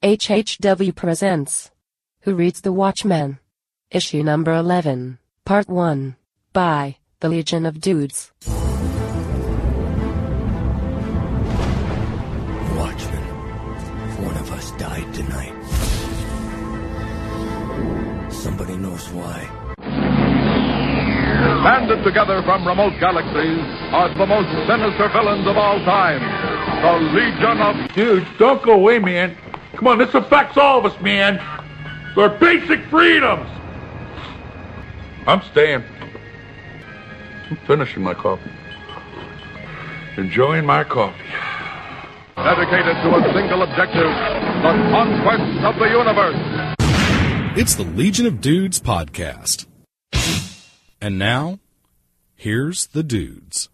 [0.00, 1.72] HHW presents
[2.20, 3.40] Who Reads the Watchmen?
[3.90, 6.14] Issue number 11, Part 1,
[6.52, 8.30] by The Legion of Dudes.
[12.76, 13.24] Watchmen.
[14.22, 15.64] One of us died tonight.
[18.30, 19.50] Somebody knows why.
[21.64, 26.22] Banded together from remote galaxies are the most sinister villains of all time.
[26.82, 29.36] The Legion of Dude, don't go away, man.
[29.78, 31.40] Come on, this affects all of us, man.
[32.16, 33.48] They're basic freedoms.
[35.24, 35.84] I'm staying.
[37.48, 38.50] I'm finishing my coffee.
[40.16, 41.22] Enjoying my coffee.
[42.34, 44.10] dedicated to a single objective,
[44.62, 46.76] the conquest of the universe.
[47.56, 49.66] It's the Legion of Dudes podcast.
[51.00, 51.60] And now,
[52.34, 53.68] here's the dudes.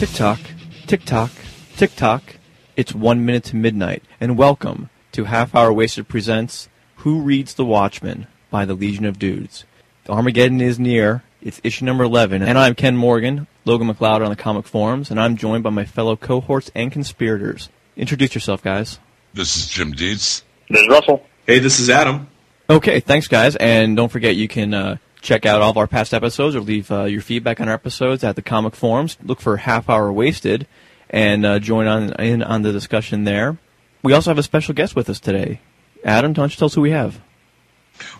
[0.00, 0.40] Tick tock,
[0.86, 1.30] tick tock,
[1.76, 2.36] tick tock.
[2.74, 7.66] It's one minute to midnight, and welcome to Half Hour Wasted presents Who Reads the
[7.66, 9.66] Watchmen by the Legion of Dudes.
[10.04, 11.22] The Armageddon is near.
[11.42, 15.20] It's issue number 11, and I'm Ken Morgan, Logan McLeod on the comic forums, and
[15.20, 17.68] I'm joined by my fellow cohorts and conspirators.
[17.94, 18.98] Introduce yourself, guys.
[19.34, 20.44] This is Jim Deeds.
[20.70, 21.26] This is Russell.
[21.46, 22.26] Hey, this is Adam.
[22.70, 26.12] Okay, thanks, guys, and don't forget you can uh, check out all of our past
[26.14, 29.16] episodes or leave uh, your feedback on our episodes at the comic forums.
[29.22, 30.66] Look for Half Hour Wasted
[31.08, 33.58] and uh, join on in on the discussion there.
[34.02, 35.60] We also have a special guest with us today.
[36.04, 37.20] Adam, why don't you tell us who we have?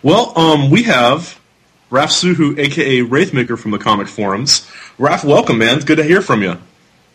[0.03, 1.41] Well, um, we have
[1.89, 4.71] Raf Suhu, aka Wraithmaker from the comic forums.
[4.99, 5.77] Raf, welcome, man.
[5.77, 6.59] It's good to hear from you.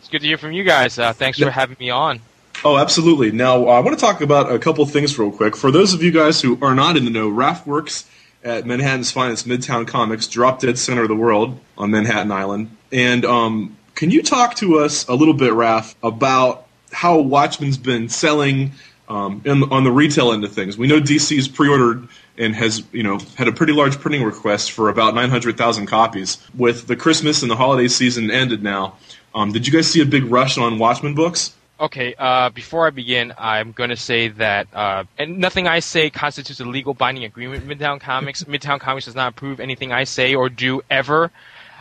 [0.00, 0.98] It's good to hear from you guys.
[0.98, 1.46] Uh, thanks Yeah.
[1.46, 2.20] for having me on.
[2.64, 3.30] Oh, absolutely.
[3.32, 5.54] Now, uh, I want to talk about a couple things real quick.
[5.56, 8.06] For those of you guys who are not in the know, Raf works
[8.46, 12.70] at Manhattan's finest Midtown Comics, drop dead center of the world on Manhattan Island.
[12.92, 18.08] And um, can you talk to us a little bit, Raf, about how Watchmen's been
[18.08, 18.70] selling
[19.08, 20.78] um, in, on the retail end of things?
[20.78, 22.06] We know DC's pre-ordered
[22.38, 26.38] and has, you know, had a pretty large printing request for about 900,000 copies.
[26.54, 28.94] With the Christmas and the holiday season ended now,
[29.34, 31.52] um, did you guys see a big rush on Watchmen books?
[31.78, 36.08] Okay, uh, before I begin, I'm going to say that uh, and nothing I say
[36.08, 38.44] constitutes a legal binding agreement with Midtown Comics.
[38.48, 41.30] Midtown Comics does not approve anything I say or do ever.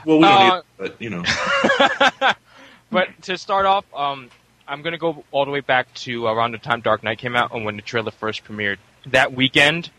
[0.06, 1.24] Well, we don't Uh, need it, but you know.
[2.92, 4.30] But to start off, um,
[4.68, 7.36] I'm going to go all the way back to around the time Dark Knight came
[7.36, 8.78] out and when the trailer first premiered.
[9.08, 9.90] That weekend,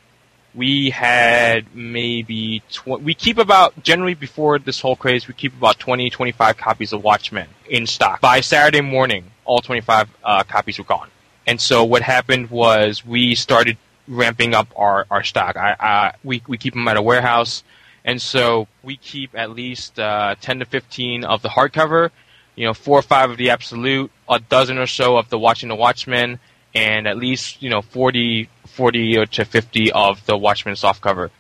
[0.54, 5.78] we had maybe tw- we keep about generally before this whole craze, we keep about
[5.78, 8.20] 20, 25 copies of Watchmen in stock.
[8.20, 11.08] By Saturday morning, all 25 uh, copies were gone.
[11.46, 15.56] And so what happened was we started ramping up our, our stock.
[15.56, 17.62] I, I, we, we keep them at a warehouse.
[18.04, 22.10] And so we keep at least uh, 10 to 15 of the hardcover,
[22.54, 25.68] you know, four or five of the Absolute, a dozen or so of the Watching
[25.68, 26.38] the Watchmen,
[26.74, 31.30] and at least, you know, 40, 40 to 50 of the Watchmen softcover.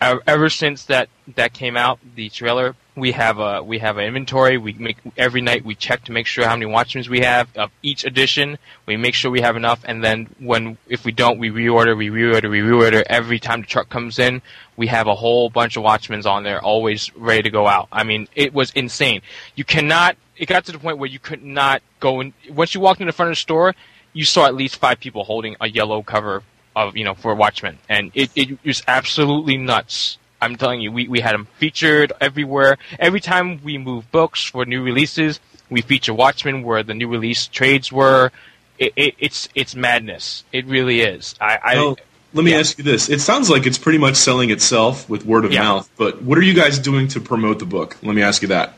[0.00, 4.56] Ever since that, that came out, the trailer, we have a we have an inventory.
[4.56, 7.70] We make every night we check to make sure how many Watchmen we have of
[7.82, 8.58] each edition.
[8.86, 12.08] We make sure we have enough, and then when if we don't, we reorder, we
[12.08, 13.02] reorder, we reorder.
[13.06, 14.42] Every time the truck comes in,
[14.76, 17.88] we have a whole bunch of Watchmen's on there, always ready to go out.
[17.90, 19.22] I mean, it was insane.
[19.56, 20.16] You cannot.
[20.36, 22.32] It got to the point where you could not go in.
[22.50, 23.74] Once you walked in the front of the store,
[24.12, 26.42] you saw at least five people holding a yellow cover
[26.76, 30.18] of you know for Watchmen, and it, it was absolutely nuts.
[30.44, 32.78] I'm telling you, we, we had them featured everywhere.
[32.98, 35.40] Every time we move books for new releases,
[35.70, 38.30] we feature Watchmen where the new release trades were.
[38.78, 40.44] It, it, it's it's madness.
[40.52, 41.34] It really is.
[41.40, 41.96] I, I Well,
[42.32, 42.58] let me yeah.
[42.58, 43.08] ask you this.
[43.08, 45.62] It sounds like it's pretty much selling itself with word of Yeah.
[45.62, 47.96] mouth, but what are you guys doing to promote the book?
[48.02, 48.74] Let me ask you that.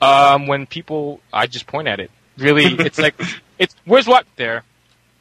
[0.00, 2.10] um when people I just point at it.
[2.38, 3.14] Really, it's like
[3.58, 4.64] it's where's what there.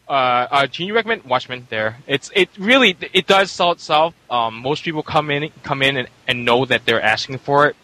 [0.10, 1.98] Uh, uh, can you recommend Watchmen there?
[2.08, 4.16] It's it really it does sell itself.
[4.30, 7.76] Um, most people come in come in and, and know that they're asking for it,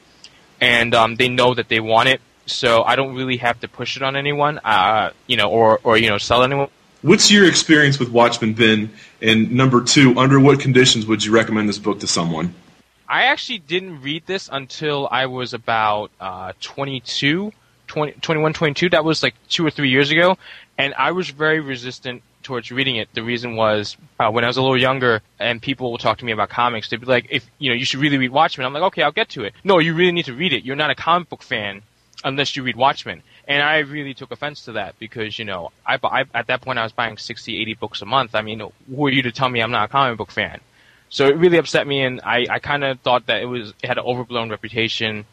[0.60, 2.22] and um, they know that they want it.
[2.48, 5.98] So I don't really have to push it on anyone, uh, you know, or or
[5.98, 6.70] you know, sell anyone.
[7.04, 8.90] What's your experience with Watchmen been?
[9.22, 12.56] And number two, under what conditions would you recommend this book to someone?
[13.08, 17.54] I actually didn't read this until I was about uh, 22,
[17.96, 18.90] 20, 21, 22.
[18.90, 20.38] That was like two or three years ago.
[20.78, 23.08] And I was very resistant towards reading it.
[23.14, 26.26] The reason was uh, when I was a little younger and people would talk to
[26.26, 28.68] me about comics, they'd be like, if, you know, you should really read Watchmen.
[28.68, 29.54] I'm like, okay, I'll get to it.
[29.64, 30.66] No, you really need to read it.
[30.66, 31.84] You're not a comic book fan
[32.26, 33.24] unless you read Watchmen.
[33.48, 36.80] And I really took offense to that because, you know, I, I at that point
[36.80, 38.36] I was buying 60, 80 books a month.
[38.36, 40.60] I mean, who are you to tell me I'm not a comic book fan?
[41.10, 43.88] So it really upset me, and I, I kind of thought that it was it
[43.88, 45.26] had an overblown reputation,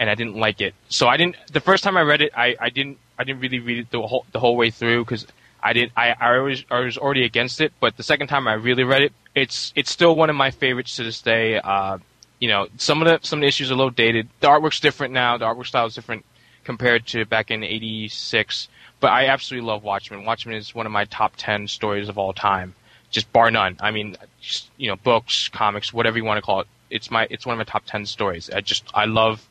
[0.00, 0.74] and I didn't like it.
[0.88, 1.36] So I didn't.
[1.52, 4.00] The first time I read it, I, I didn't I didn't really read it the
[4.00, 5.26] whole the whole way through because
[5.62, 7.72] I did I I was I was already against it.
[7.78, 10.96] But the second time I really read it, it's it's still one of my favorites
[10.96, 11.58] to this day.
[11.58, 11.98] Uh,
[12.40, 14.28] you know, some of the some of the issues are a little dated.
[14.40, 15.36] The artwork's different now.
[15.36, 16.24] The artwork style is different
[16.64, 18.68] compared to back in '86.
[19.00, 20.24] But I absolutely love Watchmen.
[20.24, 22.74] Watchmen is one of my top ten stories of all time,
[23.10, 23.76] just bar none.
[23.80, 26.66] I mean, just, you know, books, comics, whatever you want to call it.
[26.90, 28.48] It's my it's one of my top ten stories.
[28.50, 29.46] I just I love.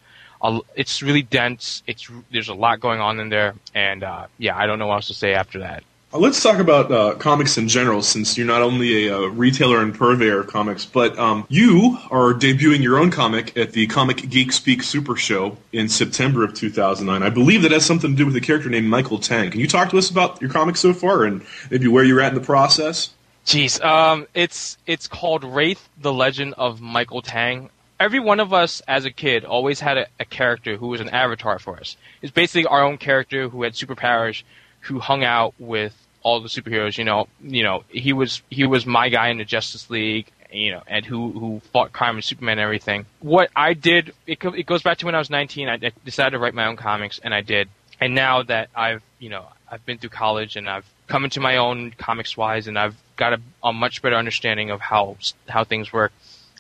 [0.75, 1.83] It's really dense.
[1.88, 4.95] It's there's a lot going on in there, and uh, yeah, I don't know what
[4.95, 5.83] else to say after that.
[6.12, 9.81] Uh, Let's talk about uh, comics in general, since you're not only a, uh retailer
[9.81, 14.30] and purveyor of comics, but um, you are debuting your own comic at the Comic
[14.30, 17.21] Geek Speak Super Show in September of 2009.
[17.21, 19.51] I believe that has something to do with a character named Michael Tang.
[19.51, 22.30] Can you talk to us about your comic so far and maybe where you're at
[22.33, 23.12] in the process?
[23.45, 27.69] Jeez, um, it's it's called Wraith: The Legend of Michael Tang.
[28.00, 31.10] Every one of us, as a kid, always had a, a character who was an
[31.10, 31.98] avatar for us.
[32.22, 34.44] It's basically our own character who had superpowers,
[34.81, 36.98] who hung out with all the superheroes.
[36.98, 40.31] You know, you know, he was he was my guy in the Justice League.
[40.51, 43.06] You know, and who who fought crime and Superman and everything.
[43.19, 45.69] What I did, it it goes back to when I was 19.
[45.69, 47.69] I I decided to write my own comics, and I did.
[48.01, 51.57] And now that I've you know I've been through college and I've come into my
[51.57, 55.18] own comics wise, and I've got a, a much better understanding of how
[55.48, 56.13] how things work.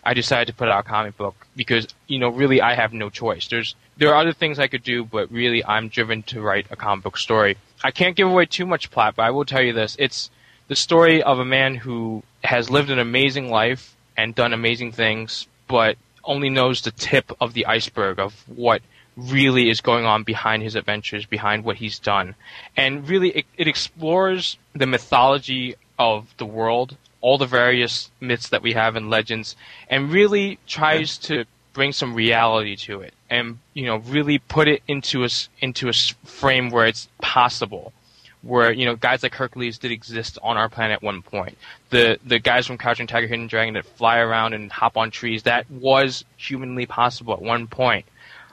[0.03, 3.09] I decided to put out a comic book because you know really I have no
[3.09, 3.47] choice.
[3.47, 6.75] There's there are other things I could do, but really I'm driven to write a
[6.75, 7.57] comic book story.
[7.83, 10.29] I can't give away too much plot, but I will tell you this: it's
[10.67, 15.47] the story of a man who has lived an amazing life and done amazing things,
[15.67, 18.81] but only knows the tip of the iceberg of what
[19.17, 22.35] really is going on behind his adventures, behind what he's done.
[22.77, 28.63] And really, it, it explores the mythology of the world, all the various myths that
[28.63, 29.55] we have and legends,
[29.89, 34.81] and really tries to bring some reality to it and you know really put it
[34.87, 35.29] into a
[35.61, 35.93] into a
[36.25, 37.93] frame where it's possible
[38.41, 41.57] where you know guys like Hercules did exist on our planet at one point.
[41.89, 45.43] The the guys from Crouching Tiger, Hidden Dragon that fly around and hop on trees
[45.43, 48.05] that was humanly possible at one point.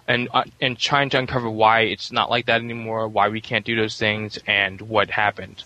[0.08, 3.64] And uh, and trying to uncover why it's not like that anymore, why we can't
[3.64, 5.64] do those things, and what happened.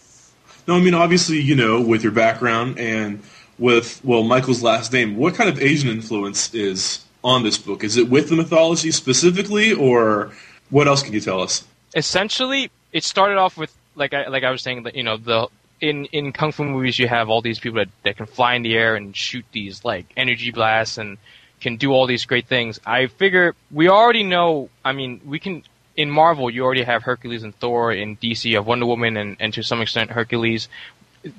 [0.70, 3.22] No, I mean obviously you know with your background and
[3.58, 7.84] with well Michael's last name, what kind of Asian influence is on this book?
[7.84, 10.32] Is it with the mythology specifically, or
[10.70, 11.64] what else can you tell us?
[11.94, 15.48] essentially it started off with like I like I was saying that you know the
[15.80, 18.62] in in kung fu movies you have all these people that, that can fly in
[18.62, 21.18] the air and shoot these like energy blasts and
[21.60, 22.80] can do all these great things.
[22.86, 24.70] I figure we already know.
[24.84, 25.62] I mean, we can
[26.00, 27.92] in Marvel you already have Hercules and Thor.
[27.92, 30.68] In DC you have Wonder Woman and, and to some extent Hercules.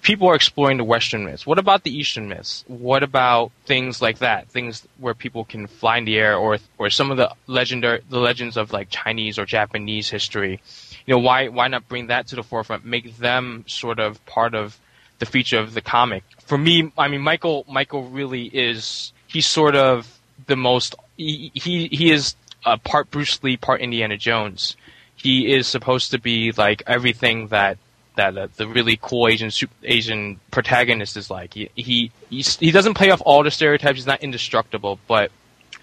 [0.03, 1.47] People are exploring the Western myths.
[1.47, 2.63] What about the Eastern myths?
[2.67, 4.47] What about things like that?
[4.47, 8.19] Things where people can fly in the air, or or some of the legendary the
[8.19, 10.61] legends of like Chinese or Japanese history
[11.05, 14.53] you know why why not bring that to the forefront make them sort of part
[14.53, 14.77] of
[15.19, 19.75] the feature of the comic for me i mean michael michael really is he's sort
[19.75, 22.35] of the most he he, he is
[22.65, 24.75] uh, part bruce lee part indiana jones
[25.15, 27.77] he is supposed to be like everything that
[28.15, 29.51] that uh, the really cool Asian
[29.83, 31.53] Asian protagonist is like.
[31.53, 33.97] He he he doesn't play off all the stereotypes.
[33.97, 35.31] He's not indestructible, but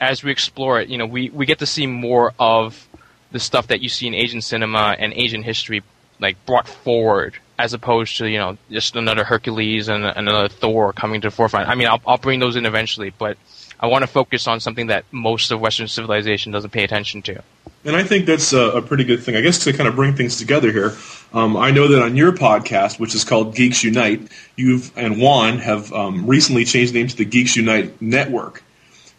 [0.01, 2.87] as we explore it, you know, we we get to see more of
[3.31, 5.83] the stuff that you see in Asian cinema and Asian history,
[6.21, 11.21] like brought forward, as opposed to you know just another Hercules and another Thor coming
[11.23, 11.69] to the forefront.
[11.69, 13.39] I mean, I'll I'll bring those in eventually, but
[13.81, 17.43] I want to focus on something that most of Western civilization doesn't pay attention to.
[17.85, 19.37] And I think that's a, a pretty good thing.
[19.37, 20.97] I guess to kind of bring things together here,
[21.33, 25.59] um, I know that on your podcast, which is called Geeks Unite, you've and Juan
[25.59, 28.65] have um, recently changed the name to the Geeks Unite Network,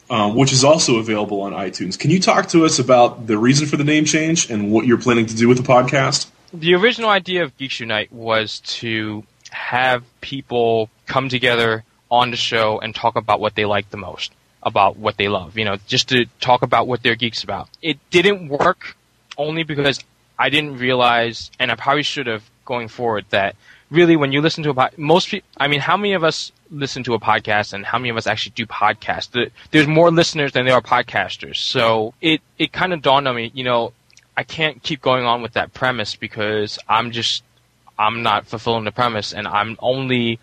[0.09, 1.97] um, which is also available on iTunes.
[1.97, 4.99] Can you talk to us about the reason for the name change and what you're
[4.99, 6.29] planning to do with the podcast?
[6.53, 12.79] The original idea of Geeks Unite was to have people come together on the show
[12.79, 16.09] and talk about what they like the most, about what they love, you know, just
[16.09, 17.69] to talk about what they're geeks about.
[17.81, 18.95] It didn't work
[19.37, 19.99] only because
[20.37, 23.55] I didn't realize, and I probably should have going forward, that
[23.89, 26.51] really when you listen to a pod, most people, I mean, how many of us
[26.69, 29.31] listen to a podcast and how many of us actually do podcasts?
[29.31, 31.57] The, there's more listeners than there are podcasters.
[31.57, 33.93] So it, it kind of dawned on me, you know,
[34.37, 37.43] I can't keep going on with that premise because I'm just,
[37.97, 40.39] I'm not fulfilling the premise and I'm only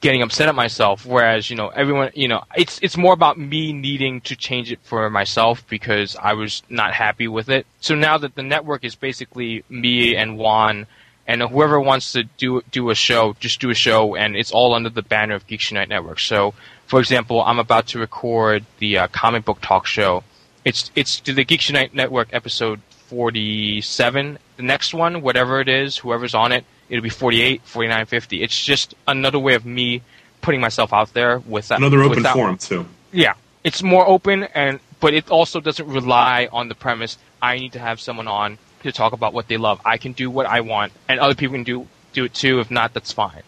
[0.00, 1.04] getting upset at myself.
[1.04, 4.80] Whereas, you know, everyone, you know, it's, it's more about me needing to change it
[4.82, 7.66] for myself because I was not happy with it.
[7.80, 10.86] So now that the network is basically me and Juan
[11.30, 14.74] And whoever wants to do do a show, just do a show, and it's all
[14.74, 16.18] under the banner of Geeks Unite Network.
[16.18, 16.54] So,
[16.86, 20.24] for example, I'm about to record the uh, comic book talk show.
[20.64, 22.80] It's it's the Geeks Unite Network episode
[23.10, 24.38] 47.
[24.56, 28.42] The next one, whatever it is, whoever's on it, it'll be 48, 49, 50.
[28.42, 30.02] It's just another way of me
[30.42, 31.78] putting myself out there with that.
[31.78, 32.86] Another open without, forum too.
[33.12, 37.72] Yeah, it's more open, and but it also doesn't rely on the premise I need
[37.72, 39.80] to have someone on to talk about what they love.
[39.84, 42.60] I can do what I want, and other people can do do it too.
[42.60, 43.42] If not, that's fine.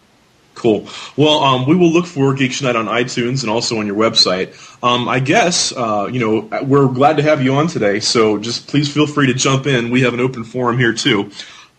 [0.55, 0.87] Cool.
[1.17, 4.55] Well, um, we will look for Geeks Unite on iTunes and also on your website.
[4.83, 8.01] Um, I guess uh, you know we're glad to have you on today.
[8.01, 9.91] So just please feel free to jump in.
[9.91, 11.31] We have an open forum here too.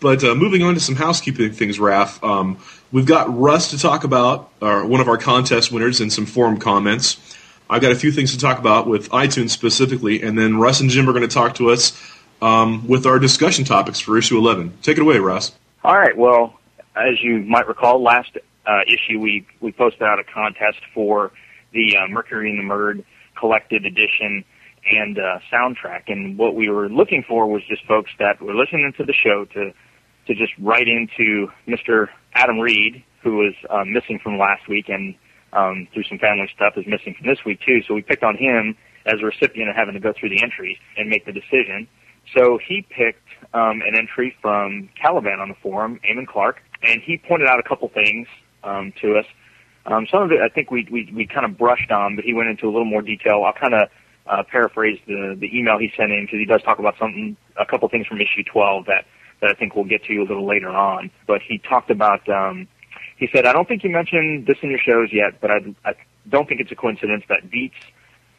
[0.03, 2.21] But uh, moving on to some housekeeping things, Raph.
[2.27, 2.57] Um,
[2.91, 6.59] we've got Russ to talk about, uh, one of our contest winners, and some forum
[6.59, 7.37] comments.
[7.69, 10.89] I've got a few things to talk about with iTunes specifically, and then Russ and
[10.89, 11.97] Jim are going to talk to us
[12.41, 14.77] um, with our discussion topics for issue 11.
[14.81, 15.53] Take it away, Russ.
[15.85, 16.17] All right.
[16.17, 16.59] Well,
[16.97, 21.31] as you might recall, last uh, issue we we posted out a contest for
[21.71, 23.05] the uh, Mercury and the Murd
[23.39, 24.43] collected edition
[24.85, 28.91] and uh, soundtrack, and what we were looking for was just folks that were listening
[28.97, 29.73] to the show to
[30.27, 32.07] to just write into Mr.
[32.33, 35.15] Adam Reed, who was uh, missing from last week and
[35.53, 37.81] um, through some family stuff is missing from this week too.
[37.87, 38.75] So we picked on him
[39.05, 41.87] as a recipient of having to go through the entries and make the decision.
[42.35, 47.17] So he picked um, an entry from Caliban on the forum, Eamon Clark, and he
[47.17, 48.27] pointed out a couple things
[48.63, 49.25] um, to us.
[49.85, 52.33] Um, some of it I think we, we, we kind of brushed on, but he
[52.33, 53.43] went into a little more detail.
[53.45, 53.89] I'll kind of
[54.25, 57.65] uh, paraphrase the, the email he sent in because he does talk about something, a
[57.65, 59.05] couple things from issue 12 that,
[59.43, 61.11] that I think we'll get to a little later on.
[61.27, 62.65] But he talked about, um,
[63.17, 65.93] he said, I don't think you mentioned this in your shows yet, but I, I
[66.29, 67.75] don't think it's a coincidence that Veidt's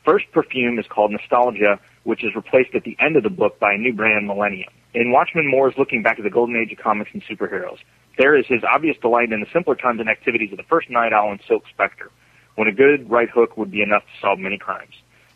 [0.03, 3.75] first perfume is called Nostalgia, which is replaced at the end of the book by
[3.75, 4.73] a new brand, Millennium.
[4.95, 7.79] In Watchmen, Moore is looking back at the golden age of comics and superheroes.
[8.17, 11.13] There is his obvious delight in the simpler times and activities of the first Night
[11.13, 12.11] Owl and Silk Spectre,
[12.55, 14.95] when a good right hook would be enough to solve many crimes.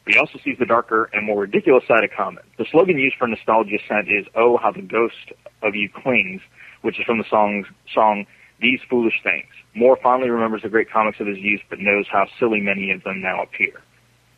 [0.08, 2.42] But he also sees the darker and more ridiculous side of comic.
[2.56, 6.40] The slogan used for Nostalgia Scent is, Oh, how the ghost of you clings,
[6.80, 8.24] which is from the song, song
[8.58, 9.52] These Foolish Things.
[9.76, 13.04] Moore fondly remembers the great comics of his youth, but knows how silly many of
[13.04, 13.82] them now appear.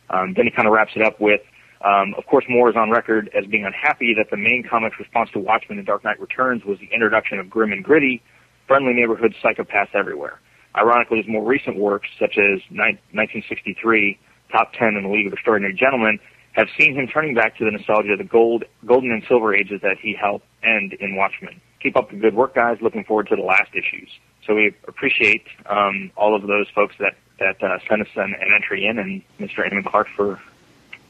[0.09, 1.39] Um, then he kind of wraps it up with,
[1.85, 5.29] um, of course, Moore is on record as being unhappy that the main comic's response
[5.31, 8.21] to Watchmen and Dark Knight Returns was the introduction of grim and gritty,
[8.67, 10.41] friendly neighborhood psychopaths everywhere.
[10.75, 14.19] Ironically, his more recent works, such as 1963,
[14.51, 16.19] Top 10 in the League of Extraordinary Gentlemen,
[16.53, 19.81] have seen him turning back to the nostalgia of the gold, golden and silver ages
[19.81, 21.59] that he helped end in Watchmen.
[21.79, 22.77] Keep up the good work, guys.
[22.81, 24.09] Looking forward to the last issues.
[24.45, 28.53] So we appreciate um, all of those folks that that uh, sent us an, an
[28.53, 29.67] entry in, and Mr.
[29.67, 30.39] Eamon Clark for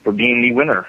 [0.03, 0.88] for being the winner.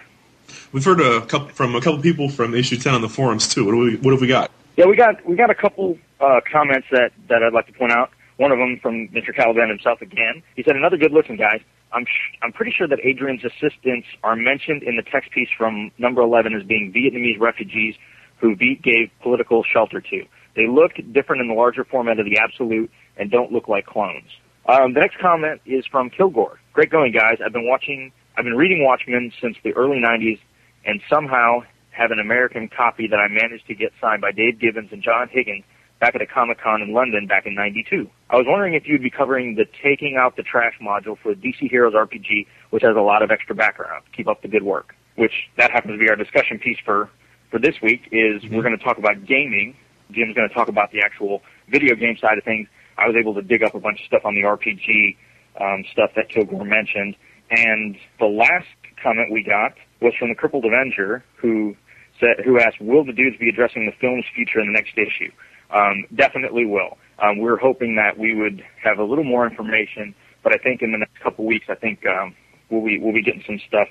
[0.73, 3.65] We've heard a couple from a couple people from issue 10 on the forums too.
[3.65, 4.51] What, do we, what have we got?
[4.77, 7.93] Yeah, we got we got a couple uh, comments that that I'd like to point
[7.93, 8.11] out.
[8.37, 9.35] One of them from Mr.
[9.35, 10.43] Caliban himself again.
[10.57, 11.61] He said, "Another good listen, guys.
[11.93, 15.91] I'm sh- I'm pretty sure that Adrian's assistants are mentioned in the text piece from
[15.99, 17.95] number 11 as being Vietnamese refugees
[18.39, 20.25] who Veidt gave political shelter to.
[20.57, 24.29] They look different in the larger format of the Absolute and don't look like clones."
[24.67, 26.59] Um, the next comment is from Kilgore.
[26.73, 27.39] Great going, guys.
[27.45, 30.39] I've been watching, I've been reading Watchmen since the early 90s
[30.85, 34.91] and somehow have an American copy that I managed to get signed by Dave Gibbons
[34.93, 35.65] and John Higgins
[36.03, 38.11] back at a Comic Con in London back in 92.
[38.29, 41.71] I was wondering if you'd be covering the Taking Out the Trash module for DC
[41.71, 44.03] Heroes RPG, which has a lot of extra background.
[44.13, 44.97] Keep up the good work.
[45.15, 47.09] Which, that happens to be our discussion piece for,
[47.53, 48.57] for this week, is mm-hmm.
[48.57, 49.77] we're going to talk about gaming.
[50.11, 51.41] Jim's going to talk about the actual
[51.71, 52.67] video game side of things.
[52.99, 55.17] I was able to dig up a bunch of stuff on the RPG
[55.61, 57.15] um, stuff that Kilgore mentioned.
[57.49, 58.67] And the last
[59.01, 61.77] comment we got was from the Crippled Avenger, who
[62.19, 65.31] said, who asked, "Will the dudes be addressing the film's future in the next issue?"
[65.73, 66.99] Um, definitely will.
[67.19, 70.93] Um, we're hoping that we would have a little more information, but I think in
[70.93, 72.35] the next couple weeks, I think um,
[72.69, 73.89] we'll be we'll be getting some stuff.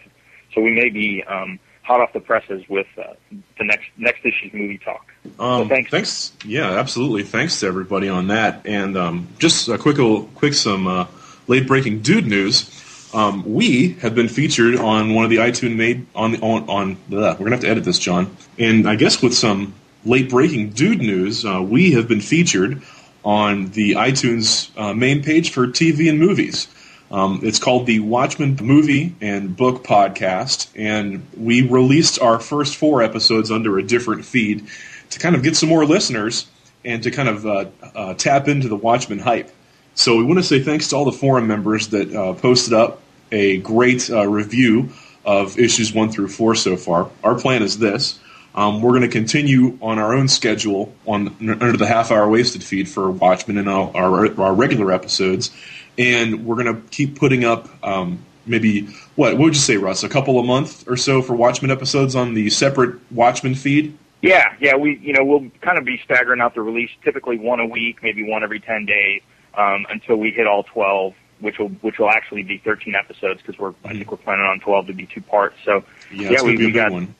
[0.53, 3.13] So we may be um, hot off the presses with uh,
[3.57, 5.05] the next next issue's movie talk.
[5.39, 5.91] Um, so thanks.
[5.91, 6.33] Thanks.
[6.45, 7.23] Yeah, absolutely.
[7.23, 8.65] Thanks to everybody on that.
[8.65, 9.97] And um, just a quick,
[10.35, 11.07] quick some uh,
[11.47, 12.77] late breaking dude news.
[13.13, 16.97] Um, we have been featured on one of the iTunes made on the on on.
[17.09, 18.35] we're gonna have to edit this, John.
[18.57, 19.73] And I guess with some
[20.05, 22.81] late breaking dude news, uh, we have been featured
[23.23, 26.67] on the iTunes uh, main page for TV and movies.
[27.11, 33.01] Um, it's called the Watchmen Movie and Book Podcast, and we released our first four
[33.03, 34.65] episodes under a different feed
[35.09, 36.47] to kind of get some more listeners
[36.85, 39.51] and to kind of uh, uh, tap into the Watchmen hype.
[39.93, 43.01] So we want to say thanks to all the forum members that uh, posted up
[43.29, 44.89] a great uh, review
[45.25, 47.09] of issues one through four so far.
[47.23, 48.20] Our plan is this.
[48.53, 52.63] Um, we're going to continue on our own schedule on under the half hour wasted
[52.63, 55.51] feed for Watchmen and our, our, our regular episodes,
[55.97, 60.03] and we're going to keep putting up um, maybe what, what would you say, Russ?
[60.03, 63.97] A couple a month or so for Watchmen episodes on the separate Watchmen feed.
[64.21, 67.59] Yeah, yeah, we you know we'll kind of be staggering out the release, typically one
[67.59, 69.21] a week, maybe one every ten days,
[69.55, 73.57] um, until we hit all twelve, which will which will actually be thirteen episodes because
[73.57, 75.55] we're I think we're planning on twelve to be two parts.
[75.65, 77.15] So Yeah, yeah, we, gonna be a we got one.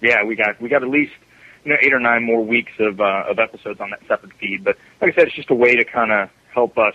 [0.00, 1.12] Yeah we got we got at least
[1.64, 4.64] you know eight or nine more weeks of uh, of episodes on that separate feed.
[4.64, 6.94] But like I said, it's just a way to kind of help us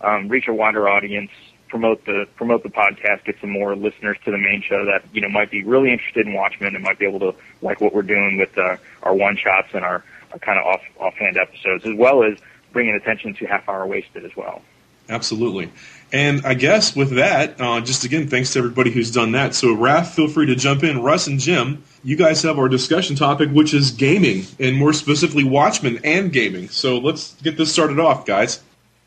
[0.00, 1.30] um, reach a wider audience,
[1.68, 5.20] promote the promote the podcast, get some more listeners to the main show that you
[5.20, 8.02] know might be really interested in Watchmen and might be able to like what we're
[8.02, 11.94] doing with uh, our one shots and our, our kind of off offhand episodes, as
[11.96, 12.38] well as
[12.72, 14.62] bringing attention to half hour wasted as well.
[15.08, 15.72] Absolutely.
[16.12, 19.54] And I guess with that, uh, just again, thanks to everybody who's done that.
[19.54, 21.02] So, Raph, feel free to jump in.
[21.02, 25.44] Russ and Jim, you guys have our discussion topic, which is gaming, and more specifically,
[25.44, 26.68] Watchmen and gaming.
[26.68, 28.60] So, let's get this started off, guys.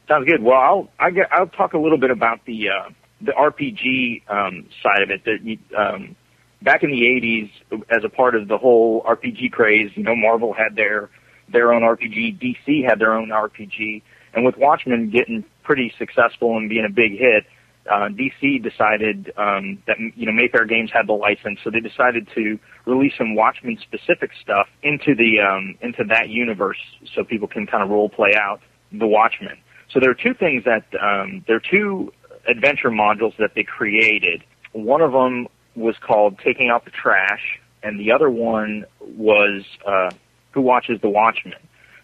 [0.07, 0.41] Sounds good.
[0.41, 2.89] Well, I'll I get, I'll talk a little bit about the uh,
[3.21, 5.23] the RPG um, side of it.
[5.25, 6.15] That um,
[6.63, 10.53] back in the '80s, as a part of the whole RPG craze, you know, Marvel
[10.53, 11.09] had their
[11.49, 14.01] their own RPG, DC had their own RPG,
[14.33, 17.45] and with Watchmen getting pretty successful and being a big hit,
[17.89, 22.27] uh, DC decided um, that you know Mayfair Games had the license, so they decided
[22.33, 26.79] to release some Watchmen specific stuff into the um, into that universe,
[27.13, 29.57] so people can kind of role play out the Watchmen.
[29.91, 32.11] So there are two things that um, there are two
[32.47, 34.43] adventure modules that they created.
[34.71, 40.09] One of them was called Taking Out the Trash, and the other one was uh,
[40.51, 41.59] Who Watches the Watchmen.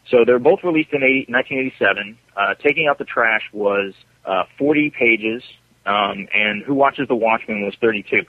[0.09, 2.17] So they're both released in 80, 1987.
[2.35, 3.93] Uh, Taking Out the Trash was
[4.25, 5.43] uh, 40 pages,
[5.85, 8.21] um, and Who Watches the Watchmen was 32.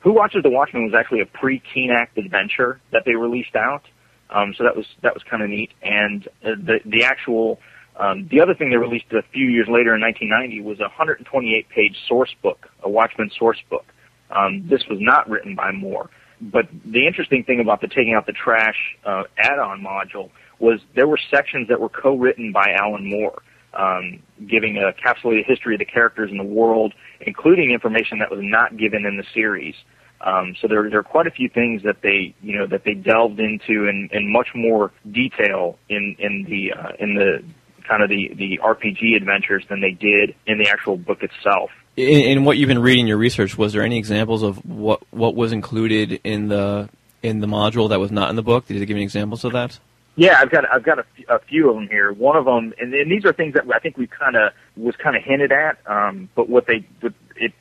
[0.00, 3.82] Who Watches the Watchmen was actually a pre-Keene Act adventure that they released out.
[4.30, 5.70] Um, so that was that was kind of neat.
[5.82, 7.60] And uh, the the actual
[7.96, 11.68] um, the other thing they released a few years later in 1990 was a 128
[11.68, 13.84] page source book, a Watchmen source book.
[14.30, 16.08] Um, this was not written by Moore.
[16.40, 20.30] But the interesting thing about the taking out the trash uh, add-on module
[20.62, 23.42] was there were sections that were co-written by Alan Moore,
[23.74, 28.40] um, giving a capsulated history of the characters in the world, including information that was
[28.42, 29.74] not given in the series.
[30.20, 32.94] Um, so there, there are quite a few things that they, you know, that they
[32.94, 37.42] delved into in, in much more detail in in the uh, in the
[37.86, 41.70] kind of the the RPG adventures than they did in the actual book itself.
[41.96, 45.34] In, in what you've been reading your research, was there any examples of what what
[45.34, 46.88] was included in the
[47.20, 48.68] in the module that was not in the book?
[48.68, 49.80] Did you give me examples of that?
[50.14, 51.04] Yeah, I've got I've got a,
[51.40, 52.12] few of them here.
[52.12, 54.94] One of them, and, and these are things that I think we kind of was
[55.02, 55.78] kind of hinted at.
[55.86, 57.52] Um, but what they what it,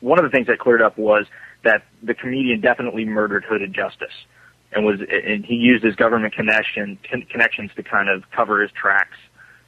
[0.00, 1.26] one of the things that cleared up was
[1.62, 4.14] that the comedian definitely murdered Hooded Justice,
[4.72, 8.72] and was and he used his government connection con- connections to kind of cover his
[8.72, 9.16] tracks,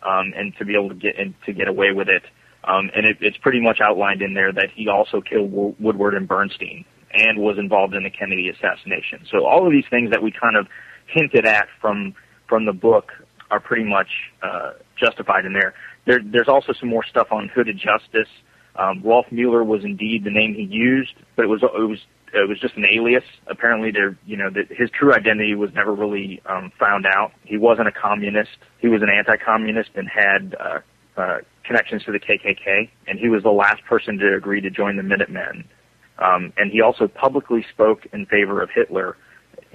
[0.03, 2.25] um, and to be able to get in, to get away with it.
[2.65, 6.15] Um, and it, it's pretty much outlined in there that he also killed Wo- Woodward
[6.15, 9.25] and Bernstein and was involved in the Kennedy assassination.
[9.31, 10.67] So all of these things that we kind of
[11.07, 12.15] hinted at from
[12.49, 13.13] from the book
[13.51, 14.09] are pretty much
[14.43, 15.75] uh, justified in there.
[16.05, 16.21] there.
[16.23, 18.29] There's also some more stuff on Hooded Justice.
[18.77, 21.99] Um, Rolf Mueller was indeed the name he used, but it was it was
[22.35, 23.25] it was just an alias.
[23.47, 27.33] Apparently, there you know that his true identity was never really um, found out.
[27.45, 28.59] He wasn't a communist.
[28.79, 30.81] He was an anti-communist and had uh,
[31.17, 34.97] uh, connections to the KKK, and he was the last person to agree to join
[34.97, 35.65] the Minutemen.
[36.19, 39.17] Um, and he also publicly spoke in favor of Hitler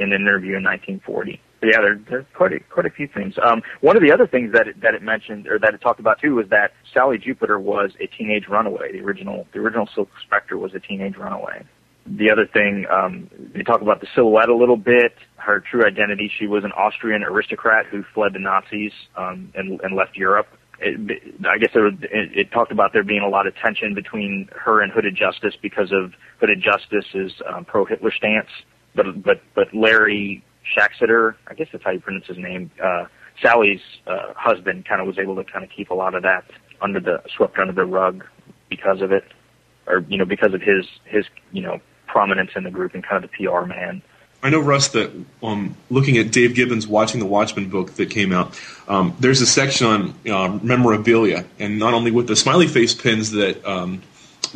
[0.02, 1.40] in an interview in 1940.
[1.62, 3.36] But yeah, there, there's quite a, quite a few things.
[3.42, 6.00] Um, one of the other things that it, that it mentioned or that it talked
[6.00, 8.92] about too was that Sally Jupiter was a teenage runaway.
[8.92, 11.64] The original the original Silk Spectre was a teenage runaway.
[12.08, 15.14] The other thing um, they talk about the silhouette a little bit.
[15.36, 19.96] Her true identity: she was an Austrian aristocrat who fled the Nazis um, and, and
[19.96, 20.48] left Europe.
[20.80, 23.94] It, I guess there was, it, it talked about there being a lot of tension
[23.94, 28.50] between her and Hooded Justice because of Hooded Justice's um, pro-Hitler stance.
[28.96, 30.44] But but but Larry
[30.76, 32.72] Shaxeter, I guess that's how you pronounce his name.
[32.82, 33.06] Uh,
[33.42, 36.46] Sally's uh, husband kind of was able to kind of keep a lot of that
[36.82, 38.26] under the swept under the rug
[38.70, 39.26] because of it,
[39.88, 43.24] or you know because of his his you know prominence in the group and kind
[43.24, 44.02] of the PR man.
[44.44, 45.12] I know, Russ, that
[45.44, 49.46] um, looking at Dave Gibbons' Watching the Watchmen book that came out, um, there's a
[49.46, 54.02] section on uh, memorabilia, and not only with the smiley face pins that um,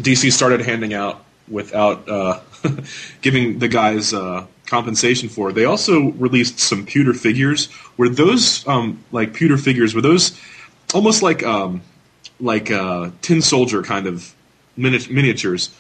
[0.02, 2.40] DC started handing out without uh,
[3.22, 7.70] giving the guys uh, compensation for, they also released some pewter figures.
[7.98, 9.94] Were those um, like pewter figures?
[9.94, 10.40] Were those
[10.94, 11.82] almost like um,
[12.40, 14.34] like uh, tin soldier kind of
[14.76, 15.74] mini- miniatures?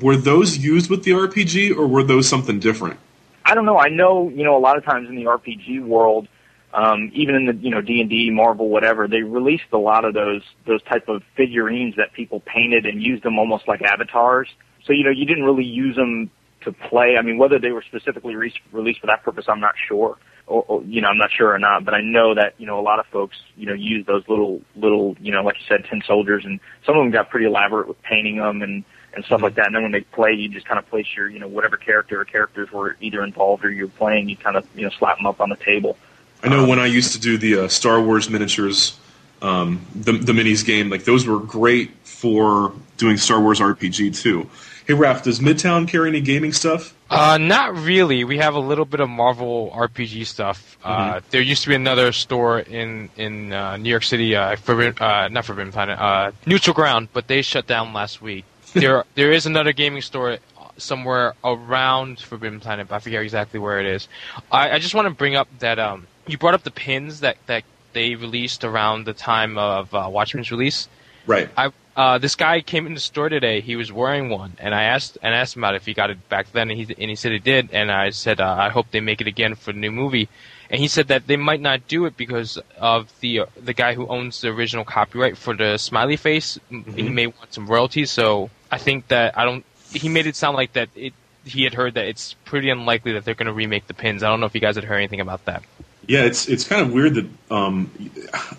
[0.00, 2.98] Were those used with the RPG, or were those something different?
[3.44, 3.78] I don't know.
[3.78, 6.28] I know you know a lot of times in the RPG world,
[6.74, 10.04] um, even in the you know D and D, Marvel, whatever, they released a lot
[10.04, 14.48] of those those type of figurines that people painted and used them almost like avatars.
[14.84, 16.30] So you know you didn't really use them
[16.62, 17.16] to play.
[17.16, 20.18] I mean, whether they were specifically re- released for that purpose, I'm not sure.
[20.46, 21.84] Or, or you know, I'm not sure or not.
[21.84, 24.62] But I know that you know a lot of folks you know use those little
[24.76, 27.88] little you know like you said tin soldiers, and some of them got pretty elaborate
[27.88, 29.66] with painting them and and stuff like that.
[29.66, 32.20] And then when they play, you just kind of place your you know whatever character
[32.20, 35.26] or characters were either involved or you're playing, you kind of you know slap them
[35.26, 35.98] up on the table.
[36.42, 38.98] I know when I used to do the uh, Star Wars miniatures,
[39.42, 44.48] um, the the minis game, like those were great for doing Star Wars RPG too.
[44.86, 46.94] Hey, Raph, does Midtown carry any gaming stuff?
[47.10, 48.24] Uh, not really.
[48.24, 50.78] We have a little bit of Marvel RPG stuff.
[50.82, 55.02] Uh, there used to be another store in in uh, New York City, uh, Forbidden,
[55.02, 58.44] uh, not Forbidden Planet, uh, Neutral Ground, but they shut down last week.
[58.74, 60.38] there there is another gaming store
[60.78, 64.08] somewhere around Forbidden Planet, but I forget exactly where it is.
[64.50, 67.36] I, I just want to bring up that um, you brought up the pins that
[67.46, 70.88] that they released around the time of uh, Watchmen's release.
[71.26, 71.48] Right.
[71.56, 73.60] I uh, this guy came in the store today.
[73.60, 76.28] He was wearing one, and I asked and asked him about if he got it
[76.28, 77.70] back then, and he and he said he did.
[77.72, 80.28] And I said uh, I hope they make it again for the new movie.
[80.70, 83.94] And he said that they might not do it because of the uh, the guy
[83.94, 86.56] who owns the original copyright for the smiley face.
[86.70, 86.92] Mm-hmm.
[86.92, 88.12] He may want some royalties.
[88.12, 89.64] So I think that I don't.
[89.92, 91.14] He made it sound like that it.
[91.44, 94.22] He had heard that it's pretty unlikely that they're going to remake the pins.
[94.22, 95.64] I don't know if you guys had heard anything about that.
[96.08, 97.90] Yeah, it's it's kind of weird that um,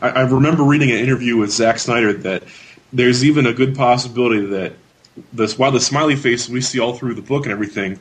[0.01, 2.43] I, I remember reading an interview with Zack Snyder that
[2.93, 4.73] there's even a good possibility that
[5.33, 7.99] this while the smiley face we see all through the book and everything,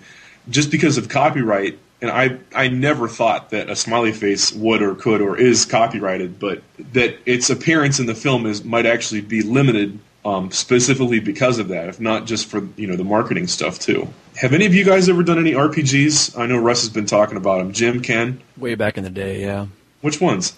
[0.51, 4.95] just because of copyright, and I I never thought that a smiley face would or
[4.95, 9.41] could or is copyrighted, but that its appearance in the film is might actually be
[9.41, 13.79] limited um, specifically because of that, if not just for you know the marketing stuff
[13.79, 14.09] too.
[14.39, 16.39] Have any of you guys ever done any RPGs?
[16.39, 17.73] I know Russ has been talking about them.
[17.73, 19.67] Jim, Ken, Way back in the day, yeah.
[20.01, 20.57] which ones?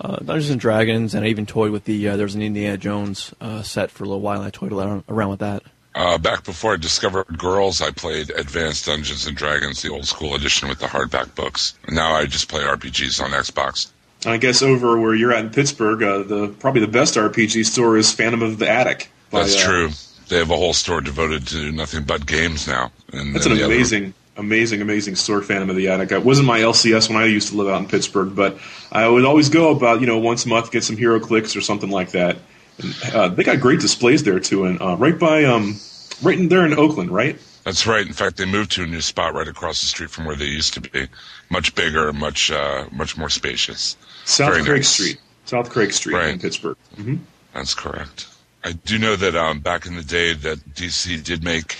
[0.00, 2.08] Uh, Dungeons and Dragons, and I even toyed with the.
[2.08, 4.72] Uh, there was an Indiana Jones uh, set for a little while, and I toyed
[4.72, 5.62] around, around with that.
[5.94, 10.34] Uh, back before I discovered girls, I played Advanced Dungeons and Dragons, the old school
[10.34, 11.74] edition with the hardback books.
[11.88, 13.92] Now I just play RPGs on Xbox.
[14.26, 17.96] I guess over where you're at in Pittsburgh, uh, the probably the best RPG store
[17.96, 19.08] is Phantom of the Attic.
[19.30, 19.90] by, That's uh, true.
[20.30, 22.90] They have a whole store devoted to nothing but games now.
[23.12, 26.12] And That's an the other- amazing, amazing, amazing store, Phantom of the Attic.
[26.12, 28.56] It wasn't my LCS when I used to live out in Pittsburgh, but
[28.92, 31.90] I would always go about you know once a month get some HeroClix or something
[31.90, 32.38] like that.
[32.78, 35.76] And, uh, they got great displays there too, and uh, right by um,
[36.22, 37.36] right in there in Oakland, right?
[37.64, 38.06] That's right.
[38.06, 40.46] In fact, they moved to a new spot right across the street from where they
[40.46, 41.08] used to be.
[41.50, 43.96] Much bigger, much uh, much more spacious.
[44.24, 44.88] South Very Craig nice.
[44.88, 46.40] Street, South Craig Street in Right.
[46.40, 46.76] Pittsburgh.
[46.96, 47.16] hmm
[47.52, 48.28] That's correct.
[48.64, 51.76] I do know that um, back in the day that DC did make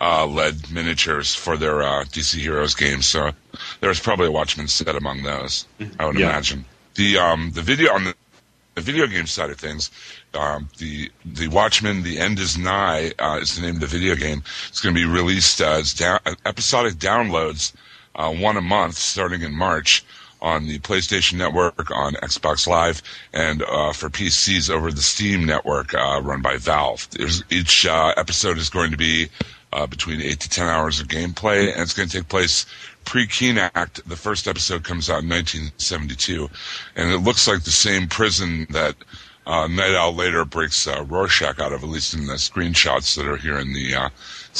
[0.00, 3.30] uh, lead miniatures for their uh, DC Heroes games, so
[3.80, 5.66] there was probably a Watchman set among those.
[5.98, 6.26] I would Yeah.
[6.26, 8.14] imagine the um, the video on the,
[8.74, 9.90] the video game side of things,
[10.34, 14.14] um, the the Watchmen: The End Is Nigh uh, is the name of the video
[14.16, 14.42] game.
[14.68, 17.72] It's going to be released as down, episodic downloads,
[18.16, 20.04] uh, one a month starting in March
[20.46, 25.92] on the PlayStation Network, on Xbox Live, and uh, for PCs over the Steam Network
[25.92, 27.08] uh, run by Valve.
[27.10, 29.28] There's, each uh, episode is going to be
[29.72, 32.64] uh, between eight to ten hours of gameplay, and it's going to take place
[33.04, 34.08] pre-Keene Act.
[34.08, 36.48] The first episode comes out in 1972,
[36.94, 38.94] and it looks like the same prison that
[39.46, 43.26] uh, Night Owl later breaks uh, Rorschach out of, at least in the screenshots that
[43.26, 44.08] are here in the, uh,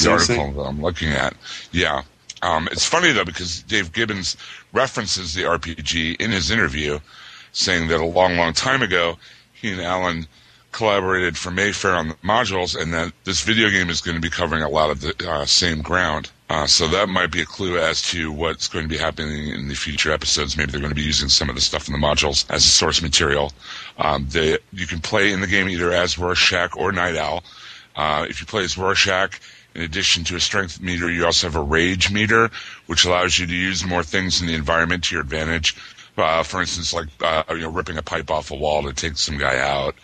[0.03, 1.37] the article that I'm looking at.
[1.71, 2.03] Yeah.
[2.43, 4.37] Um, it's funny though because Dave Gibbons
[4.73, 6.99] references the RPG in his interview,
[7.53, 9.19] saying that a long, long time ago
[9.53, 10.27] he and Alan
[10.77, 14.29] collaborated for Mayfair on the modules, and that this video game is going to be
[14.29, 16.31] covering a lot of the uh, same ground.
[16.51, 19.69] Uh, so that might be a clue as to what's going to be happening in
[19.69, 20.57] the future episodes.
[20.57, 22.69] Maybe they're going to be using some of the stuff in the modules as a
[22.69, 23.53] source material.
[23.99, 27.43] Um, they, you can play in the game either as Rorschach or Night Owl.
[27.97, 29.41] Uh, if you play as Rorschach,
[29.77, 32.51] in addition to a strength meter, you also have a rage meter,
[32.87, 35.77] which allows you to use more things in the environment to your advantage.
[36.17, 39.19] Uh, for instance, like uh, you know, ripping a pipe off a wall to take
[39.19, 39.95] some guy out,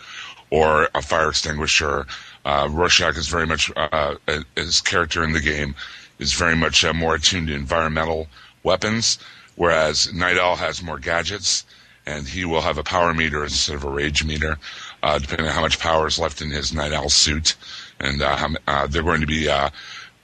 [0.51, 2.05] or a fire extinguisher.
[2.45, 5.73] Uh, Rorschach is very much uh, uh, his character in the game
[6.19, 8.27] is very much uh, more attuned to environmental
[8.61, 9.17] weapons,
[9.55, 11.65] whereas Night Owl has more gadgets,
[12.05, 14.59] and he will have a power meter instead of a rage meter,
[15.01, 17.55] depending on how much power is left in his Night Owl suit.
[18.03, 19.69] And uh, uh, they're going to be uh,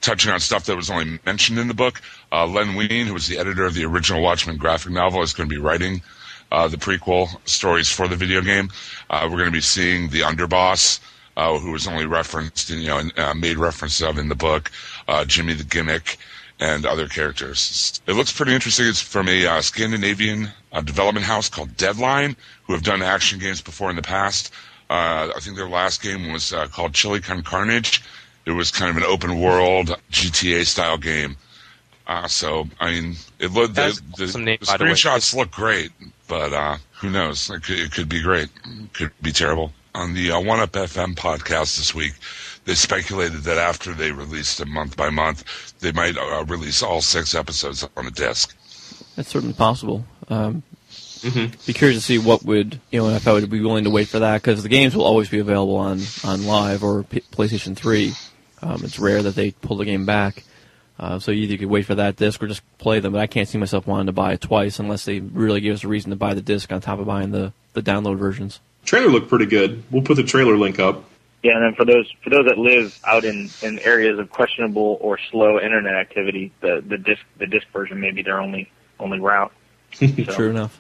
[0.02, 2.02] touching on stuff that was only mentioned in the book.
[2.32, 5.50] Uh, Len Wein, who was the editor of the original Watchmen graphic novel, is going
[5.50, 6.02] to be writing
[6.52, 8.70] uh, the prequel stories for the video game.
[9.10, 11.00] Uh, we're going to be seeing the underboss,
[11.38, 14.70] who was only referenced, you know, and, made reference of in the book,
[15.26, 16.18] Jimmy the Gimmick,
[16.60, 18.02] and other characters.
[18.06, 18.88] It looks pretty interesting.
[18.88, 20.50] It's from a Scandinavian
[20.84, 24.52] development house called Deadline, who have done action games before in the past.
[24.90, 28.02] Uh, I think their last game was uh, called Chili Con Carnage.
[28.46, 31.38] It was kind of an open world GTA style game.
[32.08, 35.52] Uh, so I mean, it looked the, the, awesome name, the by the screenshots look
[35.52, 35.92] great,
[36.28, 37.52] but uh, who knows?
[37.52, 38.50] It could, it could be great.
[38.66, 39.72] It could be terrible.
[39.94, 42.14] On the uh, One Up FM podcast this week,
[42.66, 47.02] they speculated that after they released it month by month, they might uh, release all
[47.02, 48.56] six episodes on a disc.
[49.16, 50.04] That's certainly possible.
[50.30, 50.64] Um,
[51.22, 54.08] Be curious to see what would you know if I would be willing to wait
[54.08, 57.76] for that because the games will always be available on on live or P- PlayStation
[57.76, 58.14] Three.
[58.62, 60.44] Um, it's rare that they pull the game back,
[61.00, 63.14] uh, so you could wait for that disc or just play them.
[63.14, 65.84] But I can't see myself wanting to buy it twice unless they really give us
[65.84, 68.60] a reason to buy the disc on top of buying the the download versions.
[68.86, 69.84] Trailer looked pretty good.
[69.92, 71.04] We'll put the trailer link up.
[71.44, 74.98] Yeah, and then for those for those that live out in, in areas of questionable
[75.00, 79.20] or slow internet activity, the the disc the disc version may be their only only
[79.20, 79.54] route.
[79.94, 80.80] So, True enough.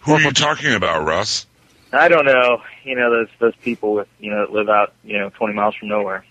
[0.00, 1.46] Who are you talking about, Russ?
[1.92, 2.62] I don't know.
[2.84, 5.74] You know those those people with you know that live out you know twenty miles
[5.74, 6.24] from nowhere.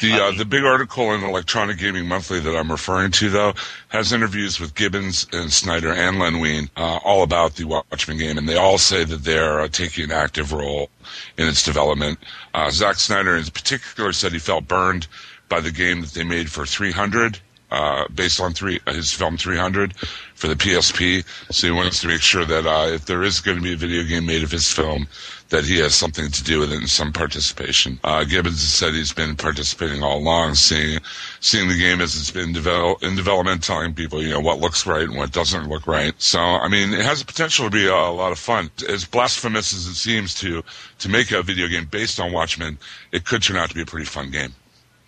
[0.00, 3.54] The uh, the big article in Electronic Gaming Monthly that I'm referring to, though,
[3.88, 8.36] has interviews with Gibbons and Snyder and Len Wein, uh, all about the Watchmen game,
[8.36, 10.90] and they all say that they're uh, taking an active role
[11.38, 12.18] in its development.
[12.52, 15.06] Uh, Zack Snyder, in particular, said he felt burned
[15.48, 17.38] by the game that they made for 300.
[17.74, 19.96] Uh, based on three, uh, his film 300
[20.36, 23.56] for the PSP, so he wants to make sure that uh, if there is going
[23.56, 25.08] to be a video game made of his film,
[25.48, 27.98] that he has something to do with it and some participation.
[28.04, 31.00] Uh, Gibbons said he's been participating all along, seeing
[31.40, 34.86] seeing the game as it's been develop, in development, telling people you know what looks
[34.86, 36.14] right and what doesn't look right.
[36.18, 38.70] So I mean, it has the potential to be a, a lot of fun.
[38.88, 40.62] As blasphemous as it seems to
[41.00, 42.78] to make a video game based on Watchmen,
[43.10, 44.54] it could turn out to be a pretty fun game.